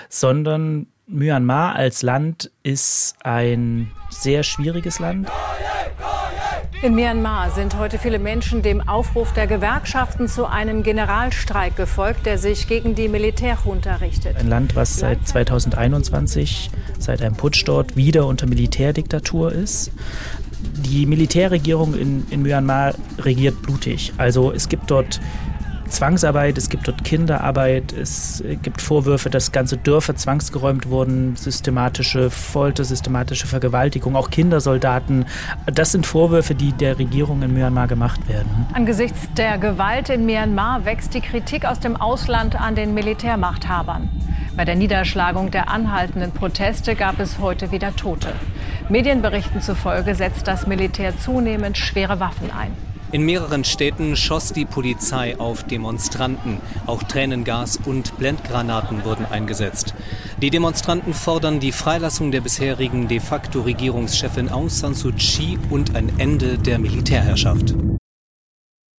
sondern 0.09 0.87
Myanmar 1.05 1.75
als 1.75 2.01
Land 2.01 2.51
ist 2.63 3.13
ein 3.23 3.91
sehr 4.09 4.41
schwieriges 4.41 4.97
Land. 4.97 5.29
In 6.81 6.95
Myanmar 6.95 7.51
sind 7.51 7.77
heute 7.77 7.99
viele 7.99 8.19
Menschen 8.19 8.61
dem 8.61 8.87
Aufruf 8.87 9.33
der 9.33 9.47
Gewerkschaften 9.47 10.27
zu 10.27 10.45
einem 10.45 10.83
Generalstreik 10.83 11.75
gefolgt, 11.75 12.25
der 12.25 12.37
sich 12.37 12.67
gegen 12.67 12.95
die 12.95 13.07
Militärjunta 13.07 13.95
richtet. 13.95 14.35
Ein 14.35 14.49
Land, 14.49 14.75
was 14.75 14.97
seit 14.97 15.27
2021, 15.27 16.71
seit 16.99 17.21
einem 17.21 17.35
Putsch 17.35 17.63
dort, 17.65 17.95
wieder 17.95 18.25
unter 18.25 18.45
Militärdiktatur 18.45 19.51
ist 19.51 19.91
die 20.73 21.05
Militärregierung 21.05 21.93
in, 21.95 22.25
in 22.29 22.41
Myanmar 22.41 22.93
regiert 23.19 23.61
blutig. 23.61 24.13
Also 24.17 24.51
es 24.51 24.69
gibt 24.69 24.91
dort 24.91 25.19
Zwangsarbeit, 25.89 26.57
es 26.57 26.69
gibt 26.69 26.87
dort 26.87 27.03
Kinderarbeit, 27.03 27.93
es 27.93 28.43
gibt 28.63 28.81
Vorwürfe, 28.81 29.29
dass 29.29 29.51
ganze 29.51 29.77
Dörfer 29.77 30.15
zwangsgeräumt 30.15 30.89
wurden, 30.89 31.35
systematische 31.35 32.29
Folter, 32.29 32.83
systematische 32.83 33.47
Vergewaltigung, 33.47 34.15
auch 34.15 34.29
Kindersoldaten. 34.29 35.25
Das 35.71 35.91
sind 35.91 36.05
Vorwürfe, 36.05 36.55
die 36.55 36.71
der 36.73 36.97
Regierung 36.97 37.41
in 37.43 37.53
Myanmar 37.53 37.87
gemacht 37.87 38.27
werden. 38.27 38.65
Angesichts 38.73 39.19
der 39.37 39.57
Gewalt 39.57 40.09
in 40.09 40.25
Myanmar 40.25 40.85
wächst 40.85 41.13
die 41.13 41.21
Kritik 41.21 41.65
aus 41.65 41.79
dem 41.79 41.95
Ausland 41.95 42.59
an 42.59 42.75
den 42.75 42.93
Militärmachthabern. 42.93 44.09
Bei 44.57 44.63
der 44.63 44.75
Niederschlagung 44.75 45.51
der 45.51 45.69
anhaltenden 45.69 46.31
Proteste 46.31 46.95
gab 46.95 47.19
es 47.19 47.39
heute 47.39 47.71
wieder 47.71 47.93
Tote. 47.95 48.33
Medienberichten 48.87 49.61
zufolge 49.61 50.15
setzt 50.15 50.47
das 50.47 50.65
Militär 50.65 51.17
zunehmend 51.17 51.77
schwere 51.77 52.21
Waffen 52.21 52.51
ein. 52.51 52.71
In 53.11 53.23
mehreren 53.23 53.63
Städten 53.63 54.15
schoss 54.15 54.53
die 54.53 54.65
Polizei 54.65 55.37
auf 55.39 55.63
Demonstranten. 55.63 56.59
Auch 56.85 57.03
Tränengas 57.03 57.79
und 57.85 58.17
Blendgranaten 58.17 59.03
wurden 59.03 59.25
eingesetzt. 59.25 59.93
Die 60.41 60.49
Demonstranten 60.49 61.13
fordern 61.13 61.59
die 61.59 61.71
Freilassung 61.71 62.31
der 62.31 62.41
bisherigen 62.41 63.07
de 63.07 63.19
facto 63.19 63.61
Regierungschefin 63.61 64.49
Aung 64.49 64.69
San 64.69 64.93
Suu 64.93 65.11
Kyi 65.11 65.57
und 65.69 65.95
ein 65.95 66.11
Ende 66.17 66.57
der 66.57 66.79
Militärherrschaft. 66.79 67.75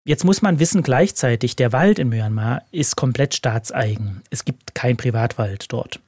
Jetzt 0.08 0.24
muss 0.24 0.44
man 0.44 0.60
wissen 0.60 0.84
gleichzeitig, 0.84 1.56
der 1.56 1.74
Wald 1.74 1.98
in 1.98 2.10
Myanmar 2.10 2.62
ist 2.72 2.96
komplett 2.96 3.34
staatseigen. 3.34 4.22
Es 4.30 4.46
gibt 4.46 4.76
keinen 4.76 4.98
Privatwald 4.98 5.72
dort. 5.74 6.00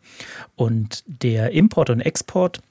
Und 0.56 1.04
der 1.08 1.52
Import 1.52 1.90
und 1.90 2.02
Export 2.02 2.62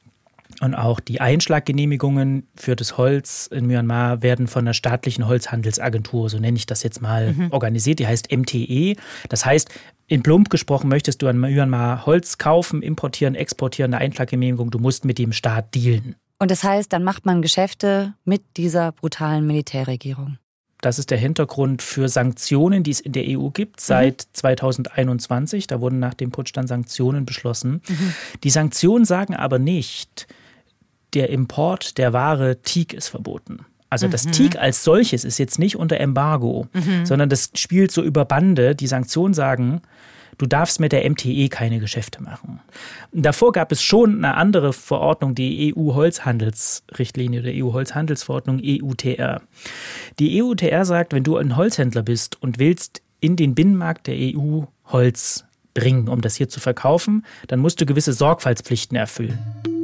Und 0.60 0.76
auch 0.76 1.00
die 1.00 1.20
Einschlaggenehmigungen 1.20 2.46
für 2.54 2.76
das 2.76 2.96
Holz 2.96 3.48
in 3.52 3.66
Myanmar 3.66 4.22
werden 4.22 4.46
von 4.46 4.64
der 4.64 4.72
staatlichen 4.72 5.26
Holzhandelsagentur, 5.26 6.30
so 6.30 6.38
nenne 6.38 6.56
ich 6.56 6.66
das 6.66 6.84
jetzt 6.84 7.02
mal, 7.02 7.32
mhm. 7.32 7.48
organisiert. 7.50 7.98
Die 7.98 8.06
heißt 8.06 8.30
MTE. 8.30 8.94
Das 9.28 9.44
heißt, 9.44 9.68
in 10.06 10.22
plump 10.22 10.48
gesprochen, 10.48 10.88
möchtest 10.88 11.20
du 11.22 11.26
in 11.26 11.40
Myanmar 11.40 12.06
Holz 12.06 12.38
kaufen, 12.38 12.82
importieren, 12.82 13.34
exportieren, 13.34 13.92
eine 13.92 14.04
Einschlaggenehmigung, 14.04 14.70
du 14.70 14.78
musst 14.78 15.04
mit 15.04 15.18
dem 15.18 15.32
Staat 15.32 15.74
dealen. 15.74 16.14
Und 16.38 16.52
das 16.52 16.62
heißt, 16.62 16.92
dann 16.92 17.02
macht 17.02 17.26
man 17.26 17.42
Geschäfte 17.42 18.14
mit 18.24 18.42
dieser 18.56 18.92
brutalen 18.92 19.44
Militärregierung. 19.44 20.38
Das 20.80 20.98
ist 20.98 21.10
der 21.10 21.18
Hintergrund 21.18 21.80
für 21.80 22.08
Sanktionen, 22.08 22.82
die 22.82 22.90
es 22.90 23.00
in 23.00 23.12
der 23.12 23.24
EU 23.26 23.48
gibt 23.48 23.80
seit 23.80 24.26
mhm. 24.28 24.34
2021. 24.34 25.66
Da 25.66 25.80
wurden 25.80 25.98
nach 25.98 26.14
dem 26.14 26.30
Putsch 26.30 26.52
dann 26.52 26.66
Sanktionen 26.66 27.24
beschlossen. 27.24 27.80
Mhm. 27.88 28.14
Die 28.44 28.50
Sanktionen 28.50 29.04
sagen 29.04 29.34
aber 29.34 29.58
nicht, 29.58 30.26
der 31.14 31.30
Import 31.30 31.98
der 31.98 32.12
Ware 32.12 32.60
Teak 32.62 32.92
ist 32.92 33.08
verboten. 33.08 33.64
Also 33.88 34.08
das 34.08 34.26
mhm. 34.26 34.32
Teak 34.32 34.56
als 34.56 34.84
solches 34.84 35.24
ist 35.24 35.38
jetzt 35.38 35.58
nicht 35.58 35.76
unter 35.76 35.98
Embargo, 35.98 36.66
mhm. 36.72 37.06
sondern 37.06 37.28
das 37.28 37.50
spielt 37.54 37.92
so 37.92 38.02
über 38.02 38.24
Bande. 38.24 38.74
Die 38.74 38.88
Sanktionen 38.88 39.32
sagen, 39.32 39.80
du 40.38 40.46
darfst 40.46 40.80
mit 40.80 40.92
der 40.92 41.08
MTE 41.08 41.48
keine 41.48 41.78
Geschäfte 41.78 42.22
machen. 42.22 42.60
Davor 43.12 43.52
gab 43.52 43.72
es 43.72 43.82
schon 43.82 44.24
eine 44.24 44.34
andere 44.34 44.72
Verordnung, 44.72 45.34
die 45.34 45.74
EU-Holzhandelsrichtlinie 45.74 47.40
oder 47.40 47.50
EU-Holzhandelsverordnung 47.52 48.60
EUTR. 48.62 49.42
Die 50.18 50.42
EUTR 50.42 50.84
sagt, 50.84 51.12
wenn 51.12 51.24
du 51.24 51.36
ein 51.36 51.56
Holzhändler 51.56 52.02
bist 52.02 52.40
und 52.42 52.58
willst 52.58 53.02
in 53.20 53.36
den 53.36 53.54
Binnenmarkt 53.54 54.06
der 54.06 54.16
EU 54.16 54.62
Holz 54.86 55.44
bringen, 55.74 56.08
um 56.08 56.20
das 56.20 56.36
hier 56.36 56.48
zu 56.48 56.60
verkaufen, 56.60 57.24
dann 57.48 57.60
musst 57.60 57.80
du 57.80 57.86
gewisse 57.86 58.12
Sorgfaltspflichten 58.12 58.96
erfüllen. 58.96 59.75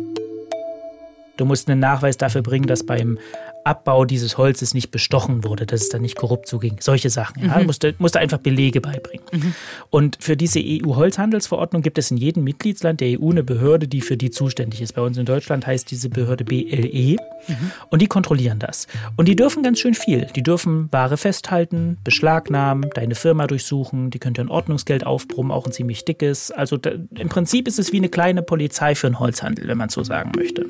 Du 1.37 1.45
musst 1.45 1.69
einen 1.69 1.81
Nachweis 1.81 2.17
dafür 2.19 2.43
bringen, 2.43 2.67
dass 2.67 2.85
beim 2.85 3.19
Abbau 3.65 4.05
dieses 4.05 4.39
Holzes 4.39 4.75
nicht 4.75 4.91
bestochen 4.91 5.45
wurde, 5.45 5.67
dass 5.67 5.83
es 5.83 5.89
da 5.89 5.99
nicht 5.99 6.17
korrupt 6.17 6.49
zuging. 6.49 6.77
Solche 6.81 7.11
Sachen. 7.11 7.45
Ja? 7.45 7.59
Mhm. 7.59 7.67
Musste, 7.67 7.95
musste 7.99 8.19
einfach 8.19 8.39
Belege 8.39 8.81
beibringen. 8.81 9.25
Mhm. 9.33 9.55
Und 9.91 10.19
für 10.21 10.37
diese 10.37 10.61
EU-Holzhandelsverordnung 10.61 11.83
gibt 11.83 11.99
es 11.99 12.11
in 12.11 12.17
jedem 12.17 12.45
Mitgliedsland 12.45 13.01
der 13.01 13.21
EU 13.21 13.31
eine 13.31 13.45
Behörde, 13.45 13.89
die 13.89 14.01
für 14.01 14.17
die 14.17 14.31
zuständig 14.31 14.81
ist. 14.81 14.95
Bei 14.95 15.03
uns 15.03 15.17
in 15.17 15.27
Deutschland 15.27 15.67
heißt 15.67 15.91
diese 15.91 16.09
Behörde 16.09 16.45
BLE. 16.45 17.17
Mhm. 17.47 17.71
Und 17.91 18.03
die 18.03 18.07
kontrollieren 18.07 18.59
das. 18.59 18.87
Und 19.17 19.29
die 19.29 19.37
dürfen 19.37 19.63
ganz 19.63 19.79
schön 19.79 19.95
viel. 19.95 20.27
Die 20.35 20.43
dürfen 20.43 20.89
Ware 20.91 21.17
festhalten, 21.17 21.99
beschlagnahmen, 22.05 22.91
deine 22.95 23.15
Firma 23.15 23.47
durchsuchen, 23.47 24.11
die 24.11 24.19
können 24.19 24.35
dir 24.35 24.43
ein 24.43 24.51
Ordnungsgeld 24.51 25.07
aufbrummen, 25.07 25.53
auch 25.53 25.67
ein 25.67 25.73
ziemlich 25.73 26.05
dickes. 26.05 26.51
Also 26.51 26.77
da, 26.77 26.93
im 27.15 27.29
Prinzip 27.29 27.69
ist 27.69 27.79
es 27.79 27.93
wie 27.93 27.99
eine 27.99 28.09
kleine 28.09 28.43
Polizei 28.43 28.95
für 28.95 29.09
den 29.09 29.21
Holzhandel, 29.21 29.69
wenn 29.69 29.79
man 29.79 29.89
so 29.89 30.03
sagen 30.03 30.33
möchte. 30.37 30.67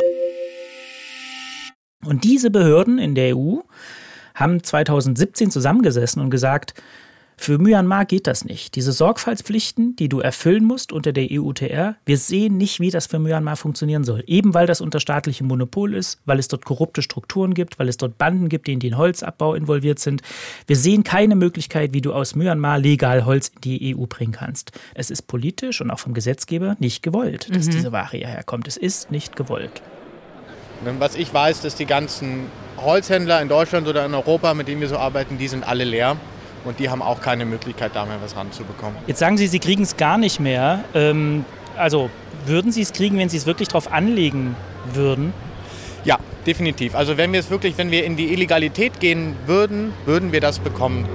Und 2.04 2.25
diese 2.25 2.50
Behörden 2.50 2.99
in 2.99 3.14
der 3.14 3.37
EU 3.37 3.59
haben 4.35 4.62
2017 4.62 5.50
zusammengesessen 5.50 6.21
und 6.21 6.30
gesagt, 6.30 6.75
für 7.42 7.59
Myanmar 7.59 8.04
geht 8.04 8.28
das 8.28 8.44
nicht. 8.44 8.76
Diese 8.76 8.92
Sorgfaltspflichten, 8.92 9.97
die 9.97 10.09
du 10.09 10.21
erfüllen 10.21 10.64
musst 10.64 10.92
unter 10.92 11.12
der 11.12 11.26
EUTR, 11.28 11.97
wir 12.06 12.18
sehen 12.18 12.56
nicht, 12.56 12.78
wie 12.78 12.90
das 12.90 13.06
für 13.06 13.18
Myanmar 13.18 13.56
funktionieren 13.56 14.04
soll. 14.04 14.23
Eben 14.28 14.54
weil 14.54 14.68
das 14.68 14.80
unter 14.80 15.00
staatlichem 15.00 15.49
Monopol 15.49 15.94
ist, 15.94 16.21
weil 16.25 16.38
es 16.38 16.47
dort 16.47 16.64
korrupte 16.64 17.02
Strukturen 17.02 17.54
gibt, 17.54 17.80
weil 17.80 17.88
es 17.88 17.97
dort 17.97 18.16
Banden 18.16 18.49
gibt, 18.49 18.68
die 18.68 18.75
in 18.75 18.80
den 18.80 18.97
Holzabbau 18.97 19.54
involviert 19.54 19.99
sind. 19.99 20.23
Wir 20.68 20.76
sehen 20.76 21.02
keine 21.02 21.35
Möglichkeit, 21.35 21.92
wie 21.94 22.00
du 22.00 22.12
aus 22.12 22.37
Myanmar 22.37 22.78
legal 22.78 23.25
Holz 23.25 23.49
in 23.49 23.61
die 23.62 23.97
EU 23.97 24.06
bringen 24.06 24.32
kannst. 24.32 24.71
Es 24.94 25.11
ist 25.11 25.23
politisch 25.23 25.80
und 25.80 25.90
auch 25.90 25.99
vom 25.99 26.14
Gesetzgeber 26.14 26.76
nicht 26.78 27.02
gewollt, 27.02 27.49
dass 27.52 27.66
mhm. 27.66 27.71
diese 27.73 27.92
Ware 27.92 28.16
hierher 28.16 28.44
kommt. 28.44 28.68
Es 28.68 28.76
ist 28.76 29.11
nicht 29.11 29.35
gewollt. 29.35 29.82
Was 30.99 31.15
ich 31.15 31.33
weiß, 31.33 31.61
dass 31.61 31.75
die 31.77 31.87
ganzen 31.87 32.47
Holzhändler 32.77 33.41
in 33.41 33.49
Deutschland 33.49 33.87
oder 33.87 34.05
in 34.05 34.15
Europa, 34.15 34.55
mit 34.55 34.69
denen 34.69 34.81
wir 34.81 34.89
so 34.89 34.99
arbeiten, 34.99 35.39
die 35.39 35.49
sind 35.49 35.67
alle 35.67 35.85
leer. 35.85 36.17
Und 36.65 36.79
die 36.79 36.89
haben 36.89 37.03
auch 37.03 37.21
keine 37.21 37.45
Möglichkeit, 37.45 37.93
da 37.95 38.05
mehr 38.05 38.19
was 38.23 38.37
ranzubekommen. 38.37 38.97
Jetzt 39.07 39.19
sagen 39.19 39.37
Sie, 39.37 39.49
Sie 39.49 39.59
kriegen 39.59 39.83
es 39.83 39.97
gar 39.97 40.17
nicht 40.17 40.39
mehr. 40.39 40.85
Ähm, 40.95 41.45
also 41.77 42.09
würden 42.47 42.71
Sie 42.71 42.83
es 42.83 42.93
kriegen, 42.93 43.19
wenn 43.19 43.29
Sie 43.29 43.37
es 43.37 43.47
wirklich 43.47 43.69
darauf 43.69 43.93
anlegen 43.93 44.55
würden? 44.93 45.33
Ja, 46.05 46.19
definitiv. 46.47 46.95
Also 46.95 47.17
wenn 47.17 47.33
wir 47.33 47.41
es 47.41 47.51
wirklich, 47.51 47.79
wenn 47.79 47.91
wir 47.91 48.05
in 48.05 48.17
die 48.17 48.33
Illegalität 48.33 49.01
gehen 49.01 49.35
würden, 49.47 49.93
würden 50.05 50.33
wir 50.33 50.41
das 50.41 50.59
bekommen. 50.59 51.09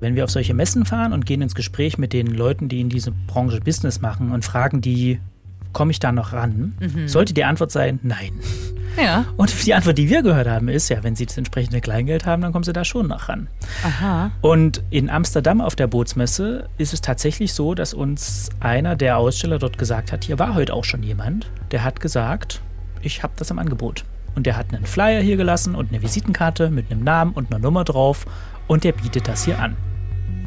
Wenn 0.00 0.16
wir 0.16 0.24
auf 0.24 0.30
solche 0.30 0.54
Messen 0.54 0.86
fahren 0.86 1.12
und 1.12 1.26
gehen 1.26 1.42
ins 1.42 1.54
Gespräch 1.54 1.98
mit 1.98 2.12
den 2.12 2.28
Leuten, 2.28 2.68
die 2.68 2.80
in 2.80 2.88
dieser 2.88 3.12
Branche 3.26 3.60
Business 3.60 4.00
machen 4.00 4.32
und 4.32 4.44
fragen 4.44 4.80
die, 4.80 5.20
komme 5.72 5.90
ich 5.90 6.00
da 6.00 6.12
noch 6.12 6.32
ran? 6.32 6.74
Mhm. 6.80 7.08
Sollte 7.08 7.34
die 7.34 7.44
Antwort 7.44 7.70
sein, 7.70 7.98
nein. 8.02 8.32
Ja. 8.96 9.24
Und 9.36 9.66
die 9.66 9.74
Antwort, 9.74 9.98
die 9.98 10.08
wir 10.08 10.22
gehört 10.22 10.48
haben, 10.48 10.68
ist 10.68 10.88
ja, 10.88 11.02
wenn 11.02 11.16
sie 11.16 11.26
das 11.26 11.38
entsprechende 11.38 11.80
Kleingeld 11.80 12.26
haben, 12.26 12.42
dann 12.42 12.52
kommen 12.52 12.64
sie 12.64 12.72
da 12.72 12.84
schon 12.84 13.08
noch 13.08 13.28
ran. 13.28 13.48
Aha. 13.84 14.32
Und 14.40 14.82
in 14.90 15.08
Amsterdam 15.10 15.60
auf 15.60 15.76
der 15.76 15.86
Bootsmesse 15.86 16.68
ist 16.78 16.92
es 16.92 17.00
tatsächlich 17.00 17.54
so, 17.54 17.74
dass 17.74 17.94
uns 17.94 18.50
einer 18.60 18.96
der 18.96 19.18
Aussteller 19.18 19.58
dort 19.58 19.78
gesagt 19.78 20.12
hat, 20.12 20.24
hier 20.24 20.38
war 20.38 20.54
heute 20.54 20.74
auch 20.74 20.84
schon 20.84 21.02
jemand, 21.02 21.50
der 21.70 21.84
hat 21.84 22.00
gesagt, 22.00 22.62
ich 23.02 23.22
habe 23.22 23.32
das 23.36 23.50
im 23.50 23.58
Angebot. 23.58 24.04
Und 24.34 24.46
der 24.46 24.56
hat 24.56 24.72
einen 24.72 24.86
Flyer 24.86 25.20
hier 25.20 25.36
gelassen 25.36 25.74
und 25.74 25.90
eine 25.90 26.02
Visitenkarte 26.02 26.70
mit 26.70 26.90
einem 26.90 27.02
Namen 27.02 27.32
und 27.32 27.50
einer 27.50 27.58
Nummer 27.58 27.84
drauf 27.84 28.26
und 28.66 28.84
der 28.84 28.92
bietet 28.92 29.26
das 29.26 29.44
hier 29.44 29.58
an. 29.58 29.76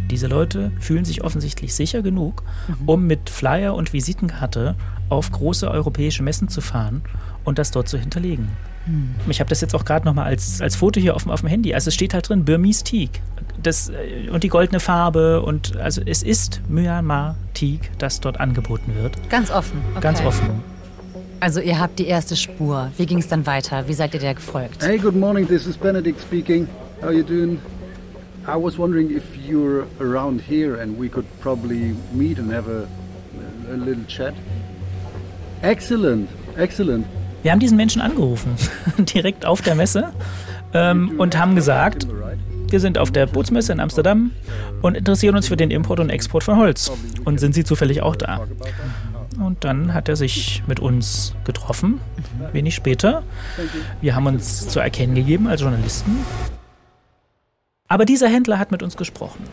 Diese 0.09 0.27
Leute 0.27 0.71
fühlen 0.79 1.05
sich 1.05 1.23
offensichtlich 1.23 1.73
sicher 1.73 2.01
genug, 2.01 2.43
mhm. 2.67 2.89
um 2.89 3.07
mit 3.07 3.29
Flyer 3.29 3.73
und 3.73 3.93
Visitenkarte 3.93 4.75
auf 5.09 5.31
große 5.31 5.69
europäische 5.69 6.23
Messen 6.23 6.47
zu 6.47 6.61
fahren 6.61 7.01
und 7.43 7.59
das 7.59 7.71
dort 7.71 7.87
zu 7.87 7.97
hinterlegen. 7.97 8.49
Hm. 8.85 9.15
Ich 9.29 9.39
habe 9.39 9.49
das 9.49 9.61
jetzt 9.61 9.75
auch 9.75 9.85
gerade 9.85 10.05
nochmal 10.05 10.25
als, 10.25 10.61
als 10.61 10.75
Foto 10.75 10.99
hier 10.99 11.15
auf, 11.15 11.27
auf 11.27 11.41
dem 11.41 11.49
Handy. 11.49 11.73
Also 11.73 11.89
es 11.89 11.93
steht 11.93 12.13
halt 12.13 12.27
drin 12.27 12.45
Burmese 12.45 12.83
Teak. 12.83 13.21
Das, 13.61 13.89
äh, 13.89 14.29
und 14.29 14.43
die 14.43 14.49
goldene 14.49 14.79
Farbe 14.79 15.41
und 15.41 15.77
also 15.77 16.01
es 16.05 16.23
ist 16.23 16.61
Myanmar 16.67 17.35
Teak, 17.53 17.91
das 17.97 18.19
dort 18.19 18.39
angeboten 18.39 18.93
wird. 18.95 19.17
Ganz 19.29 19.51
offen. 19.51 19.79
Okay. 19.91 20.01
Ganz 20.01 20.21
offen. 20.21 20.63
Also 21.39 21.59
ihr 21.59 21.79
habt 21.79 21.99
die 21.99 22.07
erste 22.07 22.35
Spur. 22.35 22.91
Wie 22.97 23.05
ging 23.05 23.19
es 23.19 23.27
dann 23.27 23.45
weiter? 23.45 23.87
Wie 23.87 23.93
seid 23.93 24.13
ihr 24.13 24.19
der 24.19 24.33
gefolgt? 24.33 24.81
Hey, 24.81 24.97
good 24.97 25.15
morning. 25.15 25.47
This 25.47 25.65
is 25.65 25.77
Benedict 25.77 26.21
speaking. 26.21 26.67
How 27.01 27.07
are 27.09 27.13
you 27.13 27.23
doing? 27.23 27.59
I 28.45 28.55
was 28.55 28.77
wondering 28.77 29.09
if 29.09 29.23
you're 29.45 29.85
around 30.01 30.41
here 30.41 30.81
and 30.81 30.97
we 30.97 31.09
could 31.09 31.25
probably 31.39 31.95
meet 32.13 32.39
and 32.39 32.51
have 32.51 32.69
a, 32.69 32.87
a 33.71 33.75
little 33.75 34.03
chat. 34.05 34.33
Excellent, 35.63 36.27
excellent. 36.57 37.05
Wir 37.41 37.51
haben 37.51 37.59
diesen 37.59 37.77
Menschen 37.77 38.01
angerufen, 38.01 38.55
direkt 38.97 39.45
auf 39.45 39.61
der 39.61 39.75
Messe, 39.75 40.11
ähm, 40.73 41.13
und 41.17 41.37
haben 41.37 41.55
gesagt, 41.55 42.05
wir 42.69 42.79
sind 42.81 42.97
auf 42.97 43.11
der 43.11 43.27
Bootsmesse 43.27 43.71
in 43.71 43.79
Amsterdam 43.79 44.31
und 44.81 44.97
interessieren 44.97 45.35
uns 45.37 45.47
für 45.47 45.55
den 45.55 45.71
Import 45.71 46.01
und 46.01 46.09
Export 46.09 46.43
von 46.43 46.57
Holz. 46.57 46.91
Und 47.23 47.39
sind 47.39 47.55
Sie 47.55 47.63
zufällig 47.63 48.01
auch 48.01 48.17
da? 48.17 48.41
Und 49.39 49.63
dann 49.63 49.93
hat 49.93 50.09
er 50.09 50.17
sich 50.17 50.63
mit 50.67 50.81
uns 50.81 51.33
getroffen, 51.45 52.01
wenig 52.51 52.75
später. 52.75 53.23
Wir 54.01 54.15
haben 54.15 54.25
uns 54.25 54.67
zu 54.67 54.81
erkennen 54.81 55.15
gegeben 55.15 55.47
als 55.47 55.61
Journalisten. 55.61 56.25
Aber 57.87 58.03
dieser 58.03 58.27
Händler 58.27 58.59
hat 58.59 58.71
mit 58.71 58.83
uns 58.83 58.97
gesprochen. 58.97 59.43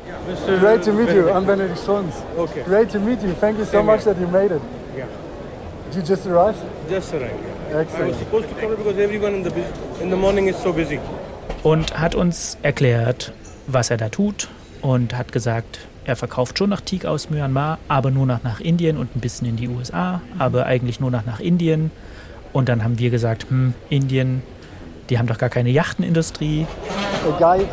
Great 0.60 0.84
to 0.84 0.92
meet 0.92 1.10
you. 1.14 1.28
I'm 1.28 1.42
Benedict 1.44 1.78
Sons. 1.78 2.14
Okay. 2.36 2.62
Great 2.66 2.90
to 2.90 2.98
meet 2.98 3.22
you. 3.22 3.32
Thank 3.40 3.58
you 3.58 3.64
so 3.64 3.82
much 3.82 4.02
that 4.04 4.18
you 4.18 4.26
made 4.26 4.52
it. 4.52 4.62
You 5.92 6.02
just 6.02 6.24
arrive? 6.26 6.54
Just 6.88 7.12
arrived. 7.14 7.34
Yeah. 7.70 7.80
Excellent. 7.80 8.04
I 8.04 8.08
was 8.10 8.18
supposed 8.18 8.48
to 8.48 8.54
come 8.54 8.76
because 8.76 8.96
everyone 8.96 9.34
in 9.34 9.42
the 9.42 9.52
in 10.00 10.10
the 10.10 10.16
morning 10.16 10.46
is 10.46 10.56
so 10.62 10.72
busy. 10.72 11.00
Und 11.64 11.98
hat 11.98 12.14
uns 12.14 12.56
erklärt, 12.62 13.32
was 13.66 13.90
er 13.90 13.96
da 13.96 14.08
tut 14.08 14.48
und 14.82 15.16
hat 15.18 15.32
gesagt, 15.32 15.80
er 16.04 16.14
verkauft 16.14 16.58
schon 16.58 16.70
nach 16.70 16.80
Teak 16.80 17.06
aus 17.06 17.28
Myanmar, 17.28 17.78
aber 17.88 18.12
nur 18.12 18.24
nach, 18.24 18.44
nach 18.44 18.60
Indien 18.60 18.96
und 18.96 19.16
ein 19.16 19.20
bisschen 19.20 19.48
in 19.48 19.56
die 19.56 19.68
USA, 19.68 20.20
aber 20.38 20.66
eigentlich 20.66 21.00
nur 21.00 21.10
nach, 21.10 21.26
nach 21.26 21.40
Indien. 21.40 21.90
Und 22.52 22.68
dann 22.68 22.84
haben 22.84 23.00
wir 23.00 23.10
gesagt, 23.10 23.46
hm, 23.50 23.74
Indien, 23.88 24.42
die 25.08 25.18
haben 25.18 25.26
doch 25.26 25.38
gar 25.38 25.48
keine 25.48 25.70
Yachtenindustrie. 25.70 26.66
A 27.28 27.38
guy 27.38 27.66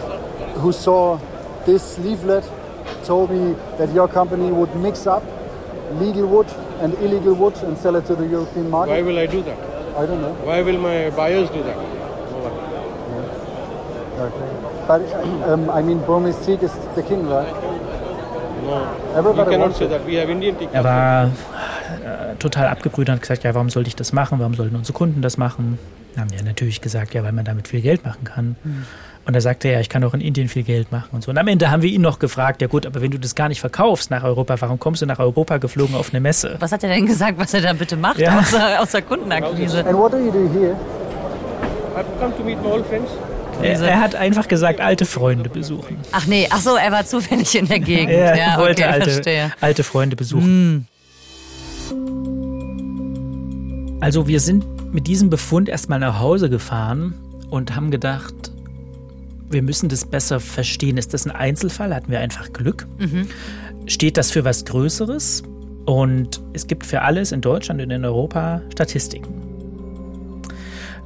who 0.59 0.71
saw 0.71 1.19
this 1.65 1.99
leaflet 1.99 2.43
told 3.05 3.29
me 3.29 3.55
that 3.77 3.95
your 3.95 4.07
company 4.07 4.51
would 4.51 4.73
mix 4.75 5.05
up 5.05 5.21
legal 5.99 6.27
wood 6.27 6.47
and 6.81 6.93
illegal 6.95 7.33
wood 7.33 7.55
and 7.63 7.77
sell 7.77 7.95
it 7.95 8.05
to 8.07 8.15
the 8.15 8.25
European 8.25 8.69
market? 8.69 8.91
Why 8.91 9.01
will 9.01 9.17
I 9.17 9.25
do 9.25 9.41
that? 9.43 9.57
I 9.97 10.05
don't 10.05 10.21
know. 10.21 10.33
Why 10.43 10.61
will 10.61 10.77
my 10.77 11.09
buyers 11.09 11.49
do 11.49 11.63
that? 11.63 11.77
Yeah. 11.77 14.27
Okay. 14.27 14.49
But 14.87 15.01
um, 15.49 15.69
I 15.69 15.81
mean, 15.81 15.99
Burmese 16.05 16.45
teak 16.45 16.63
is 16.63 16.73
the 16.95 17.03
king, 17.03 17.27
right? 17.27 17.53
No. 18.63 18.95
Everybody 19.15 19.51
you 19.51 19.57
cannot 19.57 19.75
say 19.75 19.87
that. 19.87 20.05
We 20.05 20.15
have 20.15 20.29
Indian 20.29 20.57
teak. 20.57 20.69
Er 20.73 20.83
war 20.83 21.25
äh, 21.25 22.35
total 22.39 22.67
abgebrüht 22.67 23.09
und 23.09 23.15
hat 23.15 23.21
gesagt, 23.21 23.43
ja, 23.43 23.53
warum 23.53 23.69
sollte 23.69 23.87
ich 23.87 23.95
das 23.95 24.13
machen? 24.13 24.39
Warum 24.39 24.53
sollten 24.53 24.75
unsere 24.75 24.97
Kunden 24.97 25.21
das 25.21 25.37
machen? 25.37 25.77
Dann 26.13 26.25
haben 26.25 26.31
wir 26.31 26.43
natürlich 26.43 26.81
gesagt, 26.81 27.13
ja, 27.13 27.23
weil 27.23 27.31
man 27.31 27.45
damit 27.45 27.67
viel 27.67 27.81
Geld 27.81 28.05
machen 28.05 28.23
kann. 28.23 28.55
Mhm. 28.63 28.85
Und 29.27 29.35
da 29.35 29.41
sagte 29.41 29.67
er, 29.67 29.73
ja, 29.73 29.79
ich 29.81 29.89
kann 29.89 30.01
auch 30.05 30.13
in 30.13 30.21
Indien 30.21 30.47
viel 30.47 30.63
Geld 30.63 30.89
machen 30.89 31.09
und 31.11 31.21
so. 31.21 31.31
Und 31.31 31.37
am 31.37 31.47
Ende 31.49 31.69
haben 31.69 31.81
wir 31.81 31.89
ihn 31.89 32.01
noch 32.01 32.17
gefragt, 32.17 32.61
ja 32.61 32.67
gut, 32.67 32.85
aber 32.85 33.01
wenn 33.01 33.11
du 33.11 33.19
das 33.19 33.35
gar 33.35 33.49
nicht 33.49 33.59
verkaufst 33.59 34.09
nach 34.09 34.23
Europa, 34.23 34.55
warum 34.61 34.79
kommst 34.79 35.01
du 35.01 35.05
nach 35.05 35.19
Europa 35.19 35.57
geflogen 35.57 35.95
auf 35.95 36.11
eine 36.13 36.21
Messe? 36.21 36.55
Was 36.59 36.71
hat 36.71 36.81
er 36.83 36.89
denn 36.89 37.05
gesagt, 37.05 37.37
was 37.37 37.53
er 37.53 37.59
da 37.59 37.73
bitte 37.73 37.97
macht, 37.97 38.19
Ja. 38.19 38.39
außer, 38.39 38.81
außer 38.81 39.01
Kundenakquise? 39.01 39.85
And 39.85 39.97
what 39.97 40.13
do 40.13 40.17
you 40.17 40.31
do 40.31 40.49
here? 40.57 40.77
I've 41.97 42.05
come 42.21 42.33
to 42.37 42.43
meet 42.43 42.61
my 42.63 42.69
old 42.69 42.85
friends. 42.85 43.11
Er, 43.61 43.81
er 43.81 43.99
hat 43.99 44.15
einfach 44.15 44.47
gesagt, 44.47 44.79
alte 44.79 45.05
Freunde 45.05 45.49
besuchen. 45.49 45.97
Ach 46.13 46.25
nee, 46.25 46.47
ach 46.49 46.61
so, 46.61 46.77
er 46.77 46.93
war 46.93 47.05
zufällig 47.05 47.53
in 47.57 47.67
der 47.67 47.79
Gegend. 47.79 48.11
Er 48.11 48.37
ja, 48.37 48.57
wollte 48.57 48.83
okay, 48.83 48.91
alte, 48.93 49.09
verstehe. 49.11 49.51
alte 49.59 49.83
Freunde 49.83 50.15
besuchen. 50.15 50.87
Also 53.99 54.27
wir 54.27 54.39
sind 54.39 54.93
mit 54.93 55.07
diesem 55.07 55.29
Befund 55.29 55.67
erstmal 55.67 55.99
nach 55.99 56.19
Hause 56.21 56.49
gefahren 56.49 57.13
und 57.49 57.75
haben 57.75 57.91
gedacht, 57.91 58.33
wir 59.49 59.61
müssen 59.61 59.89
das 59.89 60.05
besser 60.05 60.39
verstehen. 60.39 60.97
Ist 60.97 61.13
das 61.13 61.25
ein 61.25 61.31
Einzelfall? 61.31 61.93
Hatten 61.93 62.11
wir 62.11 62.19
einfach 62.19 62.51
Glück? 62.53 62.87
Mhm. 62.97 63.27
Steht 63.85 64.17
das 64.17 64.31
für 64.31 64.43
was 64.43 64.65
Größeres? 64.65 65.43
Und 65.85 66.41
es 66.53 66.67
gibt 66.67 66.85
für 66.85 67.01
alles 67.01 67.31
in 67.31 67.39
Deutschland 67.39 67.81
und 67.81 67.91
in 67.91 68.03
Europa 68.03 68.61
Statistiken. 68.73 69.33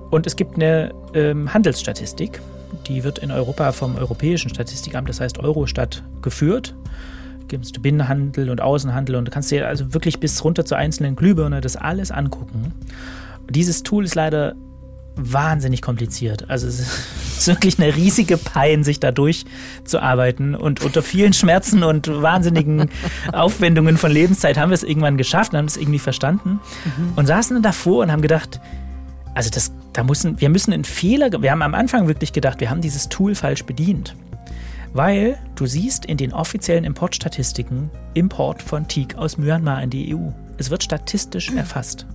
Und 0.10 0.26
es 0.26 0.36
gibt 0.36 0.56
eine 0.56 0.92
ähm, 1.14 1.54
Handelsstatistik, 1.54 2.42
die 2.88 3.04
wird 3.04 3.20
in 3.20 3.32
Europa 3.32 3.72
vom 3.72 3.96
Europäischen 3.96 4.50
Statistikamt, 4.50 5.08
das 5.08 5.22
heißt 5.22 5.40
Eurostat, 5.40 6.04
geführt. 6.22 6.76
Gibst 7.48 7.78
du 7.78 7.82
Binnenhandel 7.82 8.50
und 8.50 8.60
Außenhandel 8.60 9.16
und 9.16 9.26
du 9.26 9.32
kannst 9.32 9.52
dir 9.52 9.68
also 9.68 9.94
wirklich 9.94 10.20
bis 10.20 10.44
runter 10.44 10.66
zur 10.66 10.78
einzelnen 10.78 11.16
Glühbirne 11.16 11.62
das 11.62 11.76
alles 11.76 12.12
angucken. 12.12 12.74
Dieses 13.50 13.84
Tool 13.84 14.06
ist 14.06 14.16
leider 14.16 14.56
wahnsinnig 15.16 15.82
kompliziert. 15.82 16.50
Also 16.50 16.68
es 16.68 16.80
ist 17.38 17.48
wirklich 17.48 17.80
eine 17.80 17.96
riesige 17.96 18.38
Pein, 18.38 18.84
sich 18.84 19.00
da 19.00 19.12
durchzuarbeiten. 19.12 20.56
Und 20.56 20.84
unter 20.84 21.02
vielen 21.02 21.34
Schmerzen 21.34 21.84
und 21.84 22.08
wahnsinnigen 22.22 22.90
Aufwendungen 23.34 23.98
von 23.98 24.12
Lebenszeit 24.12 24.58
haben 24.58 24.70
wir 24.70 24.76
es 24.76 24.84
irgendwann 24.84 25.18
geschafft 25.18 25.54
und 25.54 25.60
haben 25.60 25.66
es 25.66 25.78
irgendwie 25.78 26.00
verstanden. 26.00 26.60
Und 27.16 27.26
saßen 27.26 27.56
dann 27.56 27.64
davor 27.64 28.04
und 28.04 28.12
haben 28.12 28.22
gedacht, 28.22 28.60
also 29.34 29.50
das, 29.50 29.72
da 29.94 30.04
müssen, 30.04 30.40
wir 30.42 30.50
müssen 30.50 30.74
einen 30.74 30.84
Fehler, 30.84 31.30
wir 31.42 31.52
haben 31.52 31.62
am 31.62 31.74
Anfang 31.74 32.08
wirklich 32.08 32.34
gedacht, 32.34 32.60
wir 32.60 32.70
haben 32.70 32.82
dieses 32.82 33.10
Tool 33.10 33.36
falsch 33.36 33.64
bedient. 33.64 34.16
Weil 34.94 35.38
du 35.56 35.66
siehst 35.66 36.06
in 36.06 36.18
den 36.18 36.34
offiziellen 36.34 36.84
Importstatistiken 36.84 37.90
Import 38.14 38.62
von 38.62 38.88
Teak 38.88 39.16
aus 39.16 39.38
Myanmar 39.38 39.82
in 39.84 39.90
die 39.90 40.14
EU. 40.14 40.32
Es 40.62 40.70
wird 40.70 40.84
statistisch 40.84 41.52
erfasst. 41.52 42.06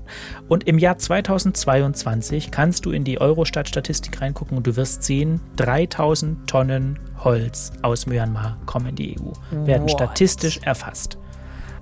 Und 0.47 0.69
im 0.69 0.79
Jahr 0.79 0.99
2022 0.99 2.53
kannst 2.53 2.87
du 2.87 2.93
in 2.93 3.03
die 3.03 3.21
Eurostat-Statistik 3.21 4.21
reingucken 4.21 4.57
und 4.57 4.69
du 4.69 4.77
wirst 4.77 5.03
sehen, 5.03 5.41
3000 5.57 6.49
Tonnen 6.49 6.97
Holz 7.25 7.73
aus 7.83 8.07
Myanmar 8.07 8.57
kommen 8.65 8.87
in 8.91 8.95
die 8.95 9.17
EU, 9.19 9.33
werden 9.67 9.83
What? 9.83 9.91
statistisch 9.91 10.61
erfasst, 10.63 11.19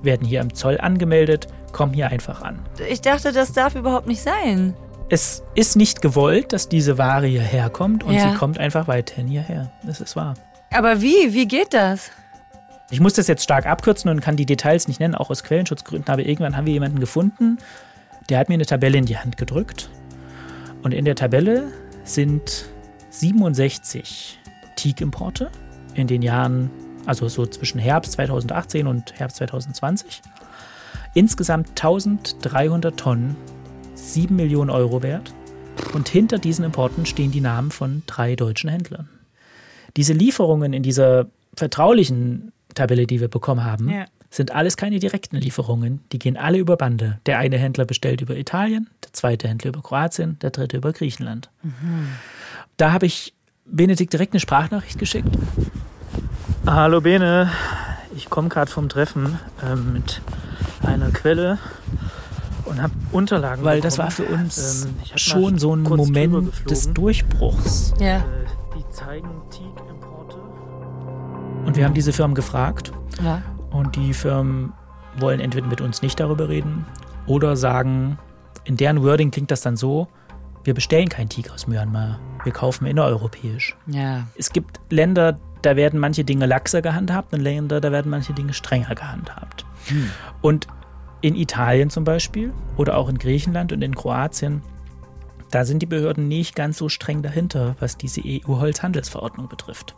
werden 0.00 0.26
hier 0.26 0.40
im 0.40 0.54
Zoll 0.54 0.80
angemeldet, 0.80 1.48
kommen 1.72 1.92
hier 1.92 2.08
einfach 2.08 2.40
an. 2.40 2.60
Ich 2.88 3.02
dachte, 3.02 3.32
das 3.32 3.52
darf 3.52 3.74
überhaupt 3.74 4.06
nicht 4.06 4.22
sein. 4.22 4.72
Es 5.10 5.42
ist 5.54 5.76
nicht 5.76 6.00
gewollt, 6.00 6.54
dass 6.54 6.70
diese 6.70 6.96
Ware 6.96 7.26
hierher 7.26 7.68
kommt 7.68 8.04
und 8.04 8.14
Ja. 8.14 8.30
sie 8.30 8.36
kommt 8.38 8.56
einfach 8.58 8.88
weiterhin 8.88 9.26
hierher. 9.26 9.70
Das 9.84 10.00
ist 10.00 10.16
wahr. 10.16 10.32
Aber 10.72 11.02
wie? 11.02 11.34
Wie 11.34 11.46
geht 11.46 11.74
das? 11.74 12.10
Ich 12.90 13.00
muss 13.00 13.14
das 13.14 13.26
jetzt 13.28 13.42
stark 13.42 13.66
abkürzen 13.66 14.10
und 14.10 14.20
kann 14.20 14.36
die 14.36 14.46
Details 14.46 14.88
nicht 14.88 15.00
nennen, 15.00 15.14
auch 15.14 15.30
aus 15.30 15.42
Quellenschutzgründen, 15.42 16.12
aber 16.12 16.24
irgendwann 16.24 16.56
haben 16.56 16.66
wir 16.66 16.74
jemanden 16.74 17.00
gefunden, 17.00 17.58
der 18.28 18.38
hat 18.38 18.48
mir 18.48 18.54
eine 18.54 18.66
Tabelle 18.66 18.98
in 18.98 19.06
die 19.06 19.18
Hand 19.18 19.36
gedrückt. 19.36 19.90
Und 20.82 20.92
in 20.92 21.04
der 21.04 21.14
Tabelle 21.14 21.72
sind 22.04 22.66
67 23.10 24.38
Teak-Importe 24.76 25.50
in 25.94 26.06
den 26.06 26.22
Jahren, 26.22 26.70
also 27.06 27.28
so 27.28 27.46
zwischen 27.46 27.78
Herbst 27.78 28.12
2018 28.12 28.86
und 28.86 29.18
Herbst 29.18 29.36
2020. 29.38 30.22
Insgesamt 31.14 31.70
1300 31.70 32.98
Tonnen, 32.98 33.36
7 33.94 34.34
Millionen 34.34 34.70
Euro 34.70 35.02
wert. 35.02 35.32
Und 35.92 36.08
hinter 36.08 36.38
diesen 36.38 36.64
Importen 36.64 37.06
stehen 37.06 37.30
die 37.30 37.40
Namen 37.40 37.70
von 37.70 38.02
drei 38.06 38.36
deutschen 38.36 38.68
Händlern. 38.70 39.08
Diese 39.96 40.12
Lieferungen 40.12 40.72
in 40.72 40.82
dieser 40.82 41.26
vertraulichen 41.56 42.52
Tabelle, 42.74 43.06
die 43.06 43.20
wir 43.20 43.28
bekommen 43.28 43.64
haben, 43.64 43.88
Ja. 43.88 44.04
sind 44.30 44.52
alles 44.52 44.76
keine 44.76 44.98
direkten 44.98 45.36
Lieferungen. 45.36 46.00
Die 46.12 46.18
gehen 46.18 46.36
alle 46.36 46.58
über 46.58 46.76
Bande. 46.76 47.18
Der 47.26 47.38
eine 47.38 47.56
Händler 47.58 47.84
bestellt 47.84 48.20
über 48.20 48.36
Italien, 48.36 48.88
der 49.04 49.12
zweite 49.12 49.48
Händler 49.48 49.68
über 49.70 49.82
Kroatien, 49.82 50.38
der 50.40 50.50
dritte 50.50 50.76
über 50.76 50.92
Griechenland. 50.92 51.50
Da 52.76 52.92
habe 52.92 53.06
ich 53.06 53.32
Benedikt 53.64 54.12
direkt 54.12 54.32
eine 54.34 54.40
Sprachnachricht 54.40 54.98
geschickt. 54.98 55.28
Hallo 56.66 57.00
Bene, 57.00 57.50
ich 58.16 58.28
komme 58.30 58.48
gerade 58.48 58.70
vom 58.70 58.88
Treffen 58.88 59.38
ähm, 59.64 59.92
mit 59.92 60.20
einer 60.82 61.10
Quelle 61.10 61.58
und 62.64 62.82
habe 62.82 62.94
Unterlagen. 63.12 63.64
Weil 63.64 63.80
das 63.80 63.98
war 63.98 64.10
für 64.10 64.24
uns 64.24 64.84
Ähm, 64.86 64.94
schon 65.16 65.58
so 65.58 65.74
ein 65.74 65.82
Moment 65.82 66.52
des 66.70 66.92
Durchbruchs. 66.92 67.94
Ja. 68.00 68.18
Äh, 68.18 68.22
Die 68.76 68.90
zeigen 68.90 69.28
Teak-Importe. 69.50 69.63
Und 71.64 71.76
wir 71.76 71.84
haben 71.84 71.94
diese 71.94 72.12
Firmen 72.12 72.34
gefragt. 72.34 72.92
Ja. 73.22 73.42
Und 73.70 73.96
die 73.96 74.14
Firmen 74.14 74.72
wollen 75.18 75.40
entweder 75.40 75.66
mit 75.66 75.80
uns 75.80 76.02
nicht 76.02 76.20
darüber 76.20 76.48
reden 76.48 76.84
oder 77.26 77.56
sagen, 77.56 78.18
in 78.64 78.76
deren 78.76 79.02
Wording 79.02 79.30
klingt 79.30 79.50
das 79.50 79.60
dann 79.60 79.76
so, 79.76 80.08
wir 80.64 80.74
bestellen 80.74 81.08
kein 81.08 81.28
Teak 81.28 81.50
aus 81.50 81.66
Myanmar, 81.66 82.18
wir 82.42 82.52
kaufen 82.52 82.86
innereuropäisch. 82.86 83.76
Ja. 83.86 84.26
Es 84.36 84.50
gibt 84.50 84.80
Länder, 84.90 85.38
da 85.62 85.76
werden 85.76 86.00
manche 86.00 86.24
Dinge 86.24 86.46
laxer 86.46 86.82
gehandhabt 86.82 87.32
und 87.32 87.40
Länder, 87.40 87.80
da 87.80 87.92
werden 87.92 88.10
manche 88.10 88.32
Dinge 88.32 88.52
strenger 88.54 88.94
gehandhabt. 88.94 89.66
Und 90.40 90.66
in 91.20 91.36
Italien 91.36 91.90
zum 91.90 92.04
Beispiel 92.04 92.52
oder 92.76 92.96
auch 92.96 93.08
in 93.08 93.18
Griechenland 93.18 93.72
und 93.72 93.82
in 93.82 93.94
Kroatien, 93.94 94.62
da 95.50 95.64
sind 95.64 95.80
die 95.80 95.86
Behörden 95.86 96.28
nicht 96.28 96.54
ganz 96.56 96.78
so 96.78 96.88
streng 96.88 97.22
dahinter, 97.22 97.76
was 97.78 97.96
diese 97.96 98.22
EU-Holzhandelsverordnung 98.24 99.48
betrifft. 99.48 99.94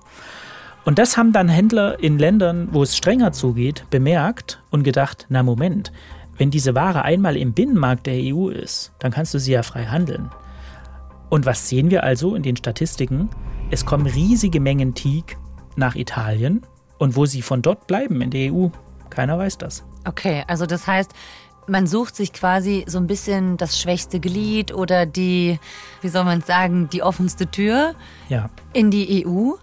Und 0.86 1.00
das 1.00 1.16
haben 1.16 1.32
dann 1.32 1.48
Händler 1.48 1.98
in 1.98 2.16
Ländern, 2.16 2.68
wo 2.70 2.84
es 2.84 2.96
strenger 2.96 3.32
zugeht, 3.32 3.84
bemerkt 3.90 4.62
und 4.70 4.84
gedacht, 4.84 5.26
na 5.28 5.42
Moment, 5.42 5.90
wenn 6.38 6.52
diese 6.52 6.76
Ware 6.76 7.02
einmal 7.02 7.36
im 7.36 7.54
Binnenmarkt 7.54 8.06
der 8.06 8.20
EU 8.22 8.50
ist, 8.50 8.92
dann 9.00 9.10
kannst 9.10 9.34
du 9.34 9.40
sie 9.40 9.50
ja 9.50 9.64
frei 9.64 9.86
handeln. 9.86 10.30
Und 11.28 11.44
was 11.44 11.68
sehen 11.68 11.90
wir 11.90 12.04
also 12.04 12.36
in 12.36 12.44
den 12.44 12.56
Statistiken? 12.56 13.28
Es 13.72 13.84
kommen 13.84 14.06
riesige 14.06 14.60
Mengen 14.60 14.94
Teak 14.94 15.36
nach 15.74 15.96
Italien 15.96 16.64
und 16.98 17.16
wo 17.16 17.26
sie 17.26 17.42
von 17.42 17.62
dort 17.62 17.88
bleiben 17.88 18.20
in 18.22 18.30
der 18.30 18.52
EU, 18.54 18.68
keiner 19.10 19.36
weiß 19.38 19.58
das. 19.58 19.84
Okay, 20.06 20.44
also 20.46 20.66
das 20.66 20.86
heißt, 20.86 21.10
man 21.66 21.88
sucht 21.88 22.14
sich 22.14 22.32
quasi 22.32 22.84
so 22.86 22.98
ein 22.98 23.08
bisschen 23.08 23.56
das 23.56 23.80
schwächste 23.80 24.20
Glied 24.20 24.72
oder 24.72 25.04
die, 25.04 25.58
wie 26.00 26.08
soll 26.08 26.22
man 26.22 26.42
sagen, 26.42 26.88
die 26.92 27.02
offenste 27.02 27.48
Tür 27.48 27.96
Ja. 28.28 28.50
in 28.72 28.92
die 28.92 29.26
EU. 29.26 29.54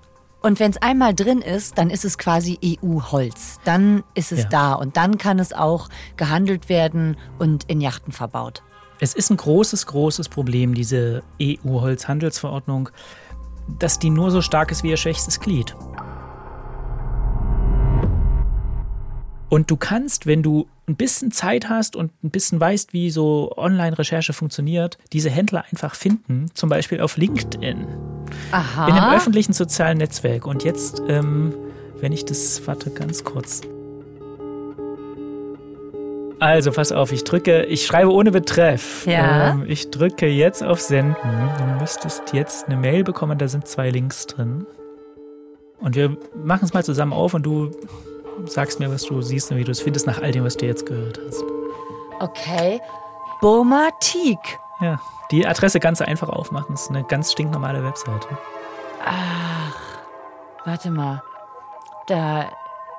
Und 0.46 0.60
wenn 0.60 0.72
es 0.72 0.78
einmal 0.82 1.16
drin 1.16 1.40
ist, 1.42 1.78
dann 1.78 1.90
ist 1.90 2.04
es 2.04 2.18
quasi 2.18 2.60
EU-Holz. 2.62 3.62
Dann 3.64 4.04
ist 4.14 4.34
es 4.34 4.44
Ja. 4.44 4.50
da 4.50 4.74
und 4.74 4.98
dann 4.98 5.18
kann 5.18 5.40
es 5.40 5.54
auch 5.54 5.88
gehandelt 6.18 6.68
werden 6.68 7.16
und 7.40 7.64
in 7.70 7.80
Yachten 7.80 8.12
verbaut. 8.12 8.62
Es 9.00 9.14
ist 9.14 9.30
ein 9.30 9.38
großes, 9.38 9.86
großes 9.88 10.28
Problem, 10.28 10.74
diese 10.74 11.24
EU-Holzhandelsverordnung, 11.42 12.90
dass 13.80 14.00
die 14.00 14.10
nur 14.10 14.32
so 14.32 14.42
stark 14.42 14.72
ist 14.72 14.84
wie 14.84 14.90
ihr 14.90 14.98
schwächstes 14.98 15.40
Glied. 15.40 15.78
Und 19.48 19.72
du 19.72 19.78
kannst, 19.78 20.26
wenn 20.26 20.44
du 20.44 20.68
ein 20.88 20.96
bisschen 20.96 21.32
Zeit 21.32 21.70
hast 21.70 21.96
und 21.96 22.12
ein 22.24 22.30
bisschen 22.30 22.60
weißt, 22.60 22.94
wie 22.94 23.10
so 23.10 23.54
Online-Recherche 23.56 24.34
funktioniert, 24.34 24.98
diese 25.14 25.30
Händler 25.30 25.64
einfach 25.72 25.96
finden, 25.96 26.48
zum 26.54 26.70
Beispiel 26.70 27.00
auf 27.00 27.16
LinkedIn. 27.18 27.88
Aha. 28.52 28.88
In 28.88 28.94
einem 28.94 29.16
öffentlichen 29.16 29.54
sozialen 29.54 29.98
Netzwerk. 29.98 30.46
Und 30.46 30.64
jetzt, 30.64 31.02
ähm, 31.08 31.54
wenn 32.00 32.12
ich 32.12 32.26
das, 32.26 32.66
warte 32.68 32.90
ganz 32.92 33.24
kurz. 33.24 33.62
Also, 36.40 36.72
pass 36.74 36.92
auf, 36.92 37.14
ich 37.14 37.24
drücke, 37.24 37.64
ich 37.64 37.86
schreibe 37.86 38.12
ohne 38.12 38.32
Betreff. 38.32 39.06
Ja. 39.08 39.52
Ähm, 39.52 39.64
ich 39.66 39.90
drücke 39.92 40.28
jetzt 40.28 40.62
auf 40.62 40.82
Senden. 40.82 41.16
Du 41.58 41.64
müsstest 41.80 42.34
jetzt 42.34 42.68
eine 42.68 42.76
Mail 42.76 43.06
bekommen, 43.06 43.38
da 43.38 43.48
sind 43.48 43.66
zwei 43.66 43.90
Links 43.90 44.28
drin. 44.28 44.66
Und 45.80 45.96
wir 45.96 46.18
machen 46.36 46.66
es 46.66 46.74
mal 46.74 46.84
zusammen 46.84 47.14
auf 47.14 47.34
und 47.34 47.44
du 47.44 47.72
sagst 48.46 48.80
mir, 48.80 48.92
was 48.92 49.04
du 49.04 49.22
siehst 49.22 49.52
und 49.52 49.58
wie 49.58 49.64
du 49.64 49.72
es 49.72 49.82
findest 49.82 50.08
nach 50.08 50.22
all 50.22 50.32
dem, 50.32 50.44
was 50.44 50.58
du 50.58 50.66
jetzt 50.66 50.86
gehört 50.86 51.20
hast. 51.26 51.44
Okay. 52.20 52.82
Boma 53.42 53.90
Teak. 54.00 54.60
Ja, 54.82 55.00
die 55.32 55.46
Adresse 55.46 55.80
ganz 55.80 56.02
einfach 56.02 56.30
aufmachen. 56.30 56.74
Das 56.76 56.84
ist 56.84 56.90
eine 56.90 57.04
ganz 57.04 57.32
stinknormale 57.32 57.84
Webseite. 57.84 58.28
Ach, 59.06 59.76
warte 60.66 60.90
mal. 60.90 61.22
Da 62.08 62.46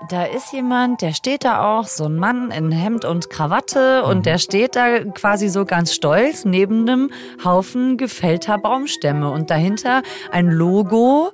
da 0.08 0.24
ist 0.24 0.52
jemand, 0.52 1.02
der 1.02 1.12
steht 1.12 1.44
da 1.44 1.78
auch, 1.78 1.86
so 1.86 2.04
ein 2.04 2.16
Mann 2.16 2.50
in 2.50 2.70
Hemd 2.72 3.04
und 3.04 3.30
Krawatte 3.30 4.04
und 4.04 4.26
der 4.26 4.38
steht 4.38 4.76
da 4.76 5.00
quasi 5.04 5.48
so 5.48 5.64
ganz 5.64 5.94
stolz 5.94 6.44
neben 6.44 6.88
einem 6.88 7.10
Haufen 7.44 7.96
gefällter 7.96 8.58
Baumstämme 8.58 9.30
und 9.30 9.50
dahinter 9.50 10.02
ein 10.30 10.48
Logo 10.48 11.30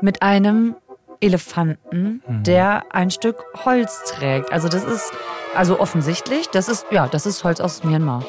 mit 0.00 0.22
einem 0.22 0.76
Elefanten, 1.20 2.22
der 2.28 2.84
ein 2.94 3.10
Stück 3.10 3.44
Holz 3.64 4.02
trägt. 4.06 4.52
Also 4.52 4.68
das 4.68 4.84
ist 4.84 5.12
also 5.54 5.80
offensichtlich, 5.80 6.48
das 6.48 6.68
ist 6.68 6.86
ja, 6.90 7.08
das 7.08 7.26
ist 7.26 7.42
Holz 7.44 7.60
aus 7.60 7.82
Myanmar. 7.84 8.24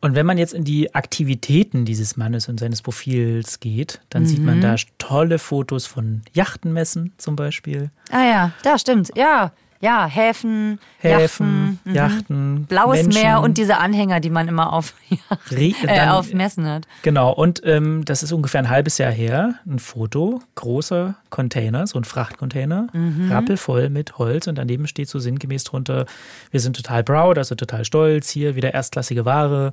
Und 0.00 0.14
wenn 0.14 0.26
man 0.26 0.38
jetzt 0.38 0.54
in 0.54 0.62
die 0.62 0.94
Aktivitäten 0.94 1.84
dieses 1.84 2.16
Mannes 2.16 2.48
und 2.48 2.60
seines 2.60 2.82
Profils 2.82 3.58
geht, 3.58 4.00
dann 4.10 4.26
sieht 4.26 4.40
man 4.44 4.58
Mhm. 4.58 4.62
da 4.62 4.76
tolle 4.98 5.40
Fotos 5.40 5.86
von 5.86 6.22
Yachtenmessen 6.34 7.14
zum 7.18 7.34
Beispiel. 7.34 7.90
Ah 8.12 8.22
ja, 8.24 8.52
da 8.62 8.78
stimmt. 8.78 9.10
Ja, 9.16 9.50
ja, 9.80 10.06
Häfen, 10.06 10.80
Häfen, 10.98 11.18
Yachten, 11.20 11.80
mhm. 11.84 11.94
Yachten, 11.94 12.64
blaues 12.66 13.02
Menschen. 13.04 13.22
Meer 13.22 13.40
und 13.40 13.58
diese 13.58 13.78
Anhänger, 13.78 14.18
die 14.20 14.30
man 14.30 14.48
immer 14.48 14.72
auf, 14.72 14.94
äh, 15.50 15.72
dann- 15.86 16.08
auf 16.08 16.32
Messen 16.32 16.66
hat. 16.66 16.86
Genau, 17.02 17.32
und 17.32 17.60
ähm, 17.64 18.04
das 18.04 18.22
ist 18.22 18.32
ungefähr 18.32 18.60
ein 18.60 18.70
halbes 18.70 18.98
Jahr 18.98 19.12
her. 19.12 19.54
Ein 19.66 19.78
Foto, 19.78 20.40
großer 20.56 21.14
Container, 21.30 21.86
so 21.86 21.98
ein 21.98 22.04
Frachtcontainer, 22.04 22.88
Mhm. 22.92 23.30
rappelvoll 23.30 23.88
mit 23.90 24.18
Holz 24.18 24.46
und 24.48 24.56
daneben 24.58 24.86
steht 24.88 25.08
so 25.08 25.18
sinngemäß 25.18 25.64
drunter, 25.64 26.06
wir 26.50 26.60
sind 26.60 26.74
total 26.76 27.04
proud, 27.04 27.38
also 27.38 27.54
total 27.54 27.84
stolz, 27.84 28.30
hier 28.30 28.56
wieder 28.56 28.74
erstklassige 28.74 29.24
Ware, 29.24 29.72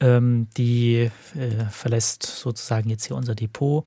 ähm, 0.00 0.48
die 0.56 1.10
äh, 1.36 1.64
verlässt 1.70 2.22
sozusagen 2.24 2.90
jetzt 2.90 3.06
hier 3.06 3.16
unser 3.16 3.34
Depot. 3.34 3.84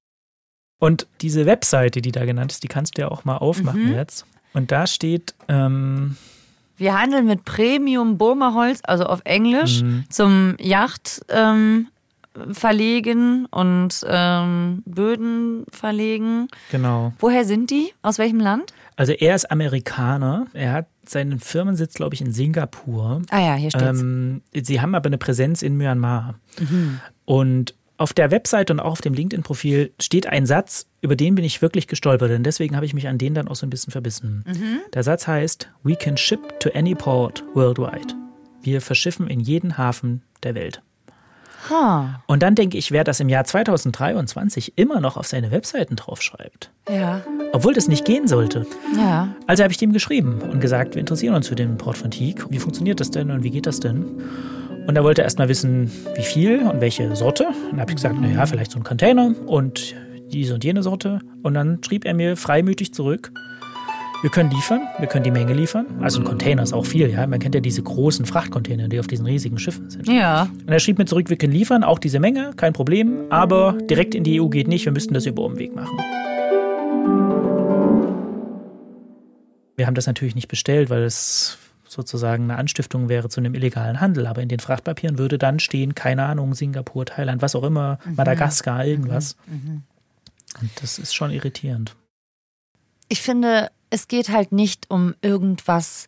Und 0.79 1.07
diese 1.21 1.45
Webseite, 1.47 2.01
die 2.01 2.11
da 2.11 2.23
genannt 2.25 2.51
ist, 2.51 2.63
die 2.63 2.67
kannst 2.67 2.97
du 2.97 3.01
ja 3.01 3.07
auch 3.09 3.25
mal 3.25 3.37
aufmachen 3.37 3.87
Mhm. 3.87 3.93
jetzt. 3.95 4.25
Und 4.57 4.71
da 4.71 4.87
steht, 4.87 5.35
ähm, 5.47 6.17
Wir 6.77 6.99
handeln 6.99 7.25
mit 7.25 7.45
Premium 7.45 8.17
Burma-Holz, 8.17 8.79
also 8.83 9.05
auf 9.05 9.21
Englisch, 9.23 9.81
Mhm. 9.81 10.03
zum 10.09 10.55
Yacht 10.59 11.21
ähm, 11.29 11.87
verlegen 12.51 13.45
und 13.47 14.03
ähm, 14.07 14.83
Böden 14.85 15.65
verlegen. 15.71 16.47
genau. 16.71 17.13
Woher 17.19 17.45
sind 17.45 17.71
die? 17.71 17.93
Aus 18.03 18.19
welchem 18.19 18.39
Land? 18.39 18.73
Also 18.95 19.13
er 19.13 19.35
ist 19.35 19.49
Amerikaner, 19.51 20.47
er 20.53 20.71
hat 20.73 20.87
seinen 21.07 21.39
Firmensitz, 21.39 21.93
glaube 21.95 22.15
ich, 22.15 22.21
in 22.21 22.31
Singapur. 22.31 23.21
Ah 23.29 23.39
ja, 23.39 23.53
hier 23.55 23.69
steht's. 23.71 23.99
Ähm, 24.01 24.41
sie 24.53 24.81
haben 24.81 24.93
aber 24.95 25.07
eine 25.07 25.17
Präsenz 25.17 25.61
in 25.61 25.77
Myanmar. 25.77 26.35
Mhm. 26.59 26.99
Und 27.25 27.73
auf 27.97 28.13
der 28.13 28.29
Website 28.31 28.69
und 28.71 28.79
auch 28.79 28.91
auf 28.93 29.01
dem 29.01 29.13
LinkedIn-Profil 29.13 29.91
steht 29.99 30.27
ein 30.27 30.45
Satz, 30.45 30.85
über 31.01 31.15
den 31.15 31.35
bin 31.35 31.43
ich 31.43 31.61
wirklich 31.61 31.87
gestolpert. 31.87 32.31
Und 32.31 32.43
deswegen 32.43 32.75
habe 32.75 32.85
ich 32.85 32.93
mich 32.93 33.07
an 33.07 33.17
den 33.17 33.33
dann 33.33 33.47
auch 33.47 33.55
so 33.55 33.65
ein 33.65 33.69
bisschen 33.71 33.91
verbissen. 33.91 34.43
Mhm. 34.47 34.79
Der 34.93 35.03
Satz 35.03 35.27
heißt, 35.27 35.69
We 35.83 35.95
can 35.95 36.15
ship 36.17 36.59
to 36.59 36.69
any 36.73 36.93
port 36.95 37.43
worldwide. 37.53 38.13
Wir 38.61 38.81
verschiffen 38.81 39.27
in 39.27 39.39
jeden 39.39 39.77
Hafen 39.77 40.21
der 40.43 40.53
Welt. 40.55 40.81
Ha. 41.69 42.23
Und 42.27 42.43
dann 42.43 42.55
denke 42.55 42.77
ich, 42.77 42.91
wer 42.91 43.03
das 43.03 43.19
im 43.19 43.29
Jahr 43.29 43.43
2023 43.43 44.73
immer 44.77 45.01
noch 45.01 45.17
auf 45.17 45.27
seine 45.27 45.51
Webseiten 45.51 45.95
draufschreibt, 45.95 46.71
Ja. 46.89 47.21
obwohl 47.51 47.73
das 47.73 47.87
nicht 47.87 48.05
gehen 48.05 48.27
sollte. 48.27 48.65
Ja. 48.95 49.35
Also 49.47 49.63
habe 49.63 49.71
ich 49.71 49.77
dem 49.77 49.91
geschrieben 49.91 50.39
und 50.41 50.59
gesagt, 50.61 50.95
wir 50.95 50.99
interessieren 50.99 51.33
uns 51.35 51.47
für 51.47 51.55
den 51.55 51.77
Port 51.77 51.97
von 51.97 52.11
Teak. 52.11 52.45
Wie 52.51 52.59
funktioniert 52.59 52.99
das 52.99 53.11
denn 53.11 53.31
und 53.31 53.43
wie 53.43 53.49
geht 53.49 53.65
das 53.65 53.79
denn? 53.79 54.05
Und 54.87 54.95
er 54.95 55.03
wollte 55.03 55.21
erst 55.21 55.37
mal 55.37 55.49
wissen, 55.49 55.91
wie 56.15 56.23
viel 56.23 56.59
und 56.59 56.79
welche 56.79 57.13
Sorte. 57.13 57.47
Und 57.47 57.71
dann 57.71 57.81
habe 57.81 57.91
ich 57.91 57.97
gesagt, 57.97 58.19
naja, 58.21 58.45
vielleicht 58.45 58.71
so 58.71 58.79
ein 58.79 58.83
Container 58.83 59.35
und 59.45 59.93
diese 60.31 60.53
und 60.53 60.63
jene 60.63 60.81
Sorte. 60.81 61.19
Und 61.43 61.55
dann 61.55 61.79
schrieb 61.83 62.05
er 62.05 62.13
mir 62.13 62.37
freimütig 62.37 62.93
zurück, 62.93 63.33
wir 64.21 64.29
können 64.29 64.49
liefern, 64.49 64.87
wir 64.97 65.07
können 65.07 65.25
die 65.25 65.31
Menge 65.31 65.53
liefern. 65.53 65.85
Also 66.01 66.21
ein 66.21 66.25
Container 66.25 66.63
ist 66.63 66.71
auch 66.71 66.85
viel, 66.85 67.11
ja. 67.11 67.27
Man 67.27 67.39
kennt 67.39 67.53
ja 67.53 67.61
diese 67.61 67.83
großen 67.83 68.25
Frachtcontainer, 68.25 68.87
die 68.87 68.99
auf 68.99 69.07
diesen 69.07 69.25
riesigen 69.25 69.59
Schiffen 69.59 69.89
sind. 69.89 70.07
Ja. 70.07 70.49
Und 70.65 70.71
er 70.71 70.79
schrieb 70.79 70.97
mir 70.97 71.05
zurück, 71.05 71.29
wir 71.29 71.37
können 71.37 71.53
liefern, 71.53 71.83
auch 71.83 71.99
diese 71.99 72.19
Menge, 72.19 72.51
kein 72.55 72.71
Problem, 72.71 73.25
aber 73.29 73.77
direkt 73.89 74.15
in 74.15 74.23
die 74.23 74.41
EU 74.41 74.47
geht 74.47 74.69
nicht, 74.69 74.85
wir 74.85 74.93
müssten 74.93 75.13
das 75.13 75.25
über 75.25 75.43
Umweg 75.43 75.75
machen. 75.75 75.97
Wir 79.75 79.85
haben 79.85 79.95
das 79.95 80.07
natürlich 80.07 80.33
nicht 80.33 80.47
bestellt, 80.47 80.89
weil 80.89 81.03
es 81.03 81.59
sozusagen 81.87 82.43
eine 82.45 82.57
Anstiftung 82.57 83.09
wäre 83.09 83.29
zu 83.29 83.39
einem 83.39 83.55
illegalen 83.55 83.99
Handel. 84.01 84.27
Aber 84.27 84.41
in 84.41 84.49
den 84.49 84.59
Frachtpapieren 84.59 85.17
würde 85.17 85.37
dann 85.37 85.59
stehen, 85.59 85.95
keine 85.95 86.25
Ahnung, 86.25 86.53
Singapur, 86.53 87.05
Thailand, 87.05 87.41
was 87.41 87.55
auch 87.55 87.63
immer, 87.63 87.99
Mhm. 88.05 88.15
Madagaskar, 88.15 88.85
irgendwas. 88.85 89.35
Mhm. 89.47 89.83
Und 90.61 90.71
das 90.81 90.99
ist 90.99 91.13
schon 91.13 91.31
irritierend. 91.31 91.95
Ich 93.09 93.21
finde, 93.21 93.69
es 93.89 94.07
geht 94.07 94.29
halt 94.29 94.51
nicht 94.51 94.89
um 94.89 95.15
irgendwas 95.21 96.07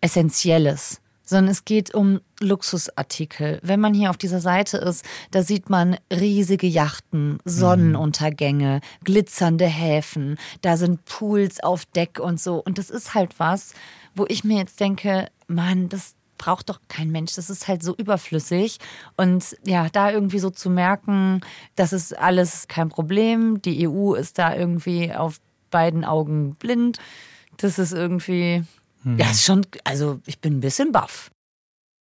Essentielles, 0.00 1.00
sondern 1.24 1.50
es 1.50 1.64
geht 1.64 1.94
um 1.94 2.20
Luxusartikel. 2.40 3.58
Wenn 3.62 3.80
man 3.80 3.94
hier 3.94 4.10
auf 4.10 4.18
dieser 4.18 4.40
Seite 4.40 4.76
ist, 4.78 5.04
da 5.30 5.42
sieht 5.42 5.70
man 5.70 5.96
riesige 6.12 6.66
Yachten, 6.66 7.38
Sonnenuntergänge, 7.44 8.80
glitzernde 9.04 9.66
Häfen, 9.66 10.36
da 10.60 10.76
sind 10.76 11.04
Pools 11.06 11.60
auf 11.62 11.86
Deck 11.86 12.18
und 12.20 12.40
so. 12.40 12.56
Und 12.62 12.76
das 12.78 12.90
ist 12.90 13.14
halt 13.14 13.38
was, 13.38 13.72
wo 14.14 14.24
ich 14.28 14.44
mir 14.44 14.58
jetzt 14.58 14.80
denke, 14.80 15.28
Mann, 15.46 15.88
das 15.88 16.14
braucht 16.38 16.68
doch 16.68 16.80
kein 16.88 17.10
Mensch. 17.10 17.34
Das 17.34 17.48
ist 17.48 17.68
halt 17.68 17.82
so 17.82 17.94
überflüssig. 17.96 18.78
Und 19.16 19.56
ja, 19.64 19.88
da 19.90 20.10
irgendwie 20.10 20.38
so 20.40 20.50
zu 20.50 20.68
merken, 20.70 21.40
das 21.76 21.92
ist 21.92 22.16
alles 22.18 22.68
kein 22.68 22.88
Problem. 22.88 23.62
Die 23.62 23.88
EU 23.88 24.14
ist 24.14 24.38
da 24.38 24.54
irgendwie 24.54 25.12
auf 25.12 25.40
beiden 25.70 26.04
Augen 26.04 26.54
blind. 26.56 26.98
Das 27.56 27.78
ist 27.78 27.92
irgendwie, 27.92 28.64
Hm. 29.04 29.18
ja, 29.18 29.30
ist 29.30 29.44
schon, 29.44 29.66
also 29.84 30.20
ich 30.26 30.38
bin 30.40 30.56
ein 30.56 30.60
bisschen 30.60 30.92
baff. 30.92 31.30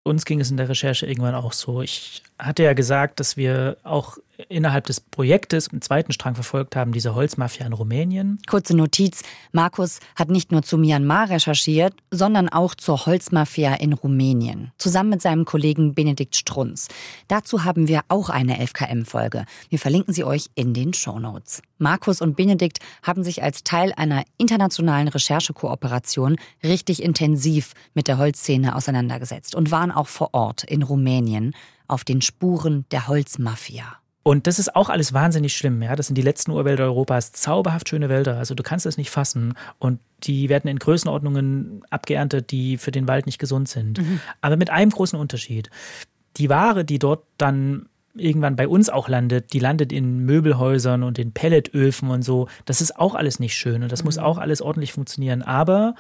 Uns 0.06 0.26
ging 0.26 0.41
es 0.41 0.52
in 0.52 0.58
der 0.58 0.67
Recherche 0.67 1.06
irgendwann 1.06 1.36
auch 1.36 1.54
so. 1.54 1.82
Ich 1.82 2.23
hatte 2.38 2.63
ja 2.63 2.73
gesagt, 2.73 3.19
dass 3.19 3.38
wir 3.38 3.78
auch 3.84 4.17
innerhalb 4.50 4.86
des 4.86 5.00
Projektes 5.00 5.69
einen 5.69 5.82
zweiten 5.82 6.12
Strang 6.12 6.36
verfolgt 6.36 6.76
haben, 6.76 6.91
diese 6.91 7.15
Holzmafia 7.15 7.65
in 7.65 7.74
Rumänien. 7.74 8.39
Kurze 8.48 8.76
Notiz: 8.76 9.22
Markus 9.52 10.00
hat 10.15 10.30
nicht 10.30 10.52
nur 10.52 10.63
zu 10.63 10.78
Myanmar 10.78 11.30
recherchiert, 11.30 11.93
sondern 12.12 12.50
auch 12.50 12.76
zur 12.76 13.06
Holzmafia 13.06 13.76
in 13.76 13.93
Rumänien. 13.93 14.72
Zusammen 14.78 15.12
mit 15.12 15.22
seinem 15.22 15.46
Kollegen 15.46 15.93
Benedikt 15.93 16.36
Strunz. 16.36 16.88
Dazu 17.28 17.63
haben 17.63 17.88
wir 17.88 18.02
auch 18.08 18.30
eine 18.30 18.63
11KM-Folge. 18.63 19.46
Wir 19.69 19.80
verlinken 19.80 20.13
sie 20.13 20.24
euch 20.24 20.48
in 20.56 20.74
den 20.74 20.93
Shownotes. 20.93 21.62
Markus 21.78 22.22
und 22.22 22.36
Benedikt 22.36 22.80
haben 23.02 23.24
sich 23.24 23.43
als 23.43 23.63
Teil 23.63 23.93
einer 23.96 24.24
internationalen 24.38 25.08
Recherchekooperation 25.10 26.38
richtig 26.63 27.04
intensiv 27.04 27.74
mit 27.93 28.08
der 28.08 28.17
Holzszene 28.17 28.76
auseinandergesetzt 28.76 29.54
und 29.54 29.72
waren 29.72 29.91
auch 29.91 30.08
vor 30.08 30.30
Ort 30.34 30.63
in 30.63 30.82
Rumänien 30.82 31.54
auf 31.88 32.04
den 32.04 32.22
Spuren 32.22 32.86
der 32.91 33.08
Holzmafia. 33.08 33.98
Und 34.24 34.48
das 34.48 34.58
ist 34.58 34.76
auch 34.76 34.90
alles 34.90 35.12
wahnsinnig 35.12 35.56
schlimm. 35.56 35.82
Ja, 35.82 35.98
das 35.98 36.08
sind 36.08 36.16
die 36.16 36.22
letzten 36.22 36.52
Urwälder 36.52 36.86
Europas, 36.86 37.34
zauberhaft 37.34 37.90
schöne 37.90 38.08
Wälder. 38.08 38.38
Also 38.38 38.56
du 38.56 38.64
kannst 38.64 38.86
es 38.86 38.98
nicht 38.98 39.12
fassen. 39.12 39.54
Und 39.80 40.00
die 40.24 40.48
werden 40.48 40.70
in 40.70 40.80
Größenordnungen 40.80 41.84
abgeerntet, 41.90 42.52
die 42.52 42.78
für 42.78 42.92
den 42.92 43.08
Wald 43.08 43.26
nicht 43.26 43.38
gesund 43.38 43.68
sind. 43.68 44.00
Mhm. 44.00 44.22
Aber 44.40 44.56
mit 44.56 44.70
einem 44.70 44.92
großen 44.92 45.20
Unterschied. 45.20 45.70
Die 46.38 46.50
Ware, 46.50 46.86
die 46.86 47.00
dort 47.00 47.26
dann 47.38 47.88
irgendwann 48.16 48.56
bei 48.56 48.68
uns 48.68 48.90
auch 48.90 49.10
landet, 49.10 49.54
die 49.54 49.60
landet 49.60 49.92
in 49.92 50.20
Möbelhäusern 50.20 51.04
und 51.04 51.20
in 51.20 51.34
Pelletöfen 51.34 52.10
und 52.10 52.22
so. 52.22 52.48
Das 52.64 52.80
ist 52.80 52.98
auch 52.98 53.16
alles 53.16 53.40
nicht 53.40 53.56
schön 53.56 53.84
und 53.84 53.92
das 53.92 54.04
muss 54.04 54.18
auch 54.18 54.38
alles 54.38 54.62
ordentlich 54.62 54.94
funktionieren. 54.94 55.42
Aber 55.42 55.96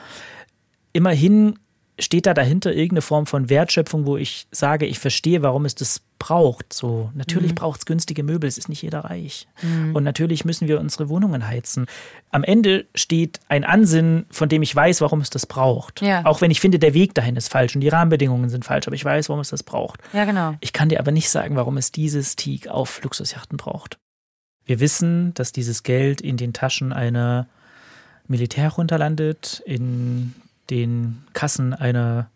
immerhin 0.93 1.59
steht 1.99 2.25
da 2.25 2.33
dahinter 2.33 2.71
irgendeine 2.71 3.01
Form 3.01 3.25
von 3.27 3.49
Wertschöpfung, 3.49 4.05
wo 4.05 4.17
ich 4.17 4.47
sage, 4.51 4.85
ich 4.85 4.97
verstehe, 4.99 5.41
warum 5.43 5.65
es 5.65 5.75
das 5.75 6.01
braucht. 6.17 6.73
So, 6.73 7.11
natürlich 7.13 7.51
Mhm. 7.51 7.55
braucht 7.55 7.79
es 7.81 7.85
günstige 7.85 8.23
Möbel, 8.23 8.47
es 8.47 8.57
ist 8.57 8.67
nicht 8.69 8.81
jeder 8.81 9.01
reich. 9.01 9.47
Mhm. 9.61 9.95
Und 9.95 10.03
natürlich 10.03 10.43
müssen 10.45 10.67
wir 10.67 10.79
unsere 10.79 11.09
Wohnungen 11.09 11.47
heizen. 11.47 11.85
Am 12.31 12.43
Ende 12.43 12.85
steht 12.95 13.39
ein 13.47 13.63
Ansinnen, 13.63 14.25
von 14.31 14.49
dem 14.49 14.63
ich 14.63 14.75
weiß, 14.75 15.01
warum 15.01 15.21
es 15.21 15.29
das 15.29 15.45
braucht. 15.45 16.01
Ja. 16.01 16.25
Auch 16.25 16.41
wenn 16.41 16.49
ich 16.49 16.61
finde, 16.61 16.79
der 16.79 16.93
Weg 16.95 17.13
dahin 17.13 17.35
ist 17.35 17.49
falsch 17.49 17.75
und 17.75 17.81
die 17.81 17.89
Rahmenbedingungen 17.89 18.49
sind 18.49 18.65
falsch, 18.65 18.87
aber 18.87 18.95
ich 18.95 19.05
weiß, 19.05 19.29
warum 19.29 19.41
es 19.41 19.49
das 19.49 19.61
braucht. 19.63 19.99
Ja, 20.13 20.25
genau. 20.25 20.55
Ich 20.61 20.73
kann 20.73 20.89
dir 20.89 20.99
aber 20.99 21.11
nicht 21.11 21.29
sagen, 21.29 21.55
warum 21.55 21.77
es 21.77 21.91
dieses 21.91 22.35
Teak 22.35 22.69
auf 22.69 23.03
Luxusjachten 23.03 23.57
braucht. 23.57 23.97
Wir 24.65 24.79
wissen, 24.79 25.33
dass 25.33 25.51
dieses 25.51 25.83
Geld 25.83 26.21
in 26.21 26.37
den 26.37 26.53
Taschen 26.53 26.93
einer 26.93 27.47
Militärjunta 28.27 28.95
landet, 28.95 29.61
in 29.65 30.33
den 30.69 31.23
Kassen 31.33 31.73
einer, 31.73 32.29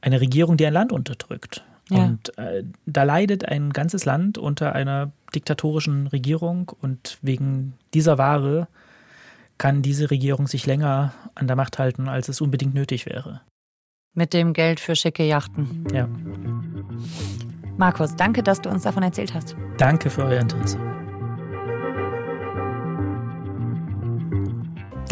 einer 0.00 0.20
Regierung, 0.20 0.56
die 0.56 0.66
ein 0.66 0.72
Land 0.72 0.92
unterdrückt. 0.92 1.64
Ja. 1.90 2.04
Und 2.04 2.36
äh, 2.38 2.64
da 2.86 3.02
leidet 3.02 3.44
ein 3.44 3.70
ganzes 3.70 4.04
Land 4.04 4.38
unter 4.38 4.74
einer 4.74 5.12
diktatorischen 5.34 6.06
Regierung 6.06 6.72
und 6.80 7.18
wegen 7.22 7.74
dieser 7.94 8.18
Ware 8.18 8.68
kann 9.58 9.82
diese 9.82 10.10
Regierung 10.10 10.46
sich 10.46 10.66
länger 10.66 11.12
an 11.34 11.46
der 11.46 11.56
Macht 11.56 11.78
halten, 11.78 12.08
als 12.08 12.28
es 12.28 12.40
unbedingt 12.40 12.74
nötig 12.74 13.06
wäre. 13.06 13.42
Mit 14.14 14.32
dem 14.34 14.52
Geld 14.52 14.80
für 14.80 14.96
schicke 14.96 15.24
Yachten. 15.24 15.84
Ja. 15.92 16.08
Markus, 17.76 18.14
danke, 18.16 18.42
dass 18.42 18.60
du 18.60 18.68
uns 18.68 18.82
davon 18.82 19.02
erzählt 19.02 19.32
hast. 19.34 19.56
Danke 19.78 20.10
für 20.10 20.24
euer 20.24 20.40
Interesse. 20.40 20.78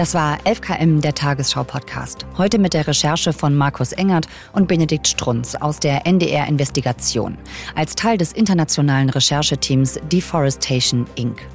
Das 0.01 0.15
war 0.15 0.39
11KM, 0.47 1.03
der 1.03 1.15
Tagesschau-Podcast. 1.15 2.25
Heute 2.39 2.59
mit 2.59 2.73
der 2.73 2.87
Recherche 2.87 3.35
von 3.35 3.55
Markus 3.55 3.93
Engert 3.93 4.29
und 4.55 4.67
Benedikt 4.67 5.07
Strunz 5.07 5.55
aus 5.55 5.79
der 5.79 6.07
NDR 6.07 6.49
Investigation. 6.49 7.37
Als 7.75 7.97
Teil 7.97 8.17
des 8.17 8.33
internationalen 8.33 9.11
Rechercheteams 9.11 10.01
Deforestation 10.11 11.05
Inc. 11.17 11.47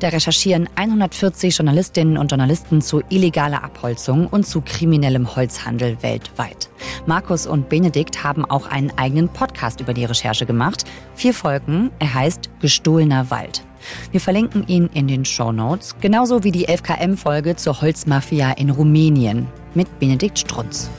Da 0.00 0.08
recherchieren 0.08 0.68
140 0.74 1.56
Journalistinnen 1.56 2.18
und 2.18 2.32
Journalisten 2.32 2.82
zu 2.82 3.02
illegaler 3.08 3.62
Abholzung 3.62 4.26
und 4.26 4.48
zu 4.48 4.62
kriminellem 4.62 5.36
Holzhandel 5.36 5.96
weltweit. 6.02 6.70
Markus 7.06 7.46
und 7.46 7.68
Benedikt 7.68 8.24
haben 8.24 8.44
auch 8.44 8.66
einen 8.66 8.90
eigenen 8.98 9.28
Podcast 9.28 9.80
über 9.80 9.94
die 9.94 10.06
Recherche 10.06 10.44
gemacht. 10.44 10.86
Vier 11.14 11.34
Folgen. 11.34 11.92
Er 12.00 12.14
heißt 12.14 12.50
Gestohlener 12.60 13.30
Wald. 13.30 13.62
Wir 14.10 14.20
verlinken 14.20 14.66
ihn 14.66 14.88
in 14.94 15.08
den 15.08 15.24
Show 15.24 15.52
Notes, 15.52 15.96
genauso 16.00 16.44
wie 16.44 16.52
die 16.52 16.68
11KM-Folge 16.68 17.56
zur 17.56 17.80
Holzmafia 17.80 18.52
in 18.52 18.70
Rumänien 18.70 19.48
mit 19.74 19.98
Benedikt 19.98 20.38
Strunz. 20.38 20.90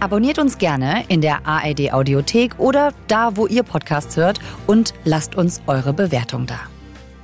Abonniert 0.00 0.38
uns 0.38 0.56
gerne 0.56 1.04
in 1.08 1.20
der 1.20 1.46
ARD 1.46 1.92
Audiothek 1.92 2.58
oder 2.58 2.94
da, 3.06 3.36
wo 3.36 3.46
ihr 3.46 3.62
Podcasts 3.62 4.16
hört 4.16 4.40
und 4.66 4.94
lasst 5.04 5.34
uns 5.34 5.60
eure 5.66 5.92
Bewertung 5.92 6.46
da. 6.46 6.58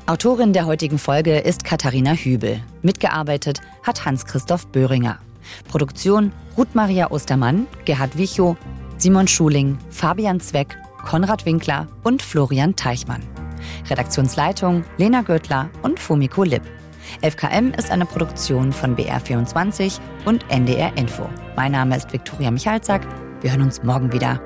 Autorin 0.06 0.52
der 0.52 0.66
heutigen 0.66 0.98
Folge 0.98 1.38
ist 1.38 1.64
Katharina 1.64 2.12
Hübel. 2.12 2.60
Mitgearbeitet 2.82 3.60
hat 3.82 4.04
Hans-Christoph 4.04 4.68
Böhringer. 4.68 5.18
Produktion 5.68 6.32
Ruth 6.56 6.74
Maria 6.74 7.10
Ostermann, 7.10 7.66
Gerhard 7.86 8.16
Wichow, 8.16 8.56
Simon 8.98 9.26
Schuling, 9.26 9.78
Fabian 9.90 10.40
Zweck, 10.40 10.76
Konrad 11.04 11.46
Winkler 11.46 11.88
und 12.04 12.22
Florian 12.22 12.76
Teichmann. 12.76 13.22
Redaktionsleitung 13.88 14.84
Lena 14.98 15.22
Göttler 15.22 15.68
und 15.82 15.98
Fumiko 15.98 16.44
Lipp. 16.44 16.62
FKM 17.22 17.72
ist 17.76 17.90
eine 17.90 18.06
Produktion 18.06 18.72
von 18.72 18.96
BR24 18.96 19.98
und 20.24 20.44
NDR 20.50 20.96
Info. 20.96 21.28
Mein 21.56 21.72
Name 21.72 21.96
ist 21.96 22.12
Viktoria 22.12 22.50
Michalzack. 22.50 23.02
Wir 23.40 23.52
hören 23.52 23.62
uns 23.62 23.82
morgen 23.82 24.12
wieder. 24.12 24.40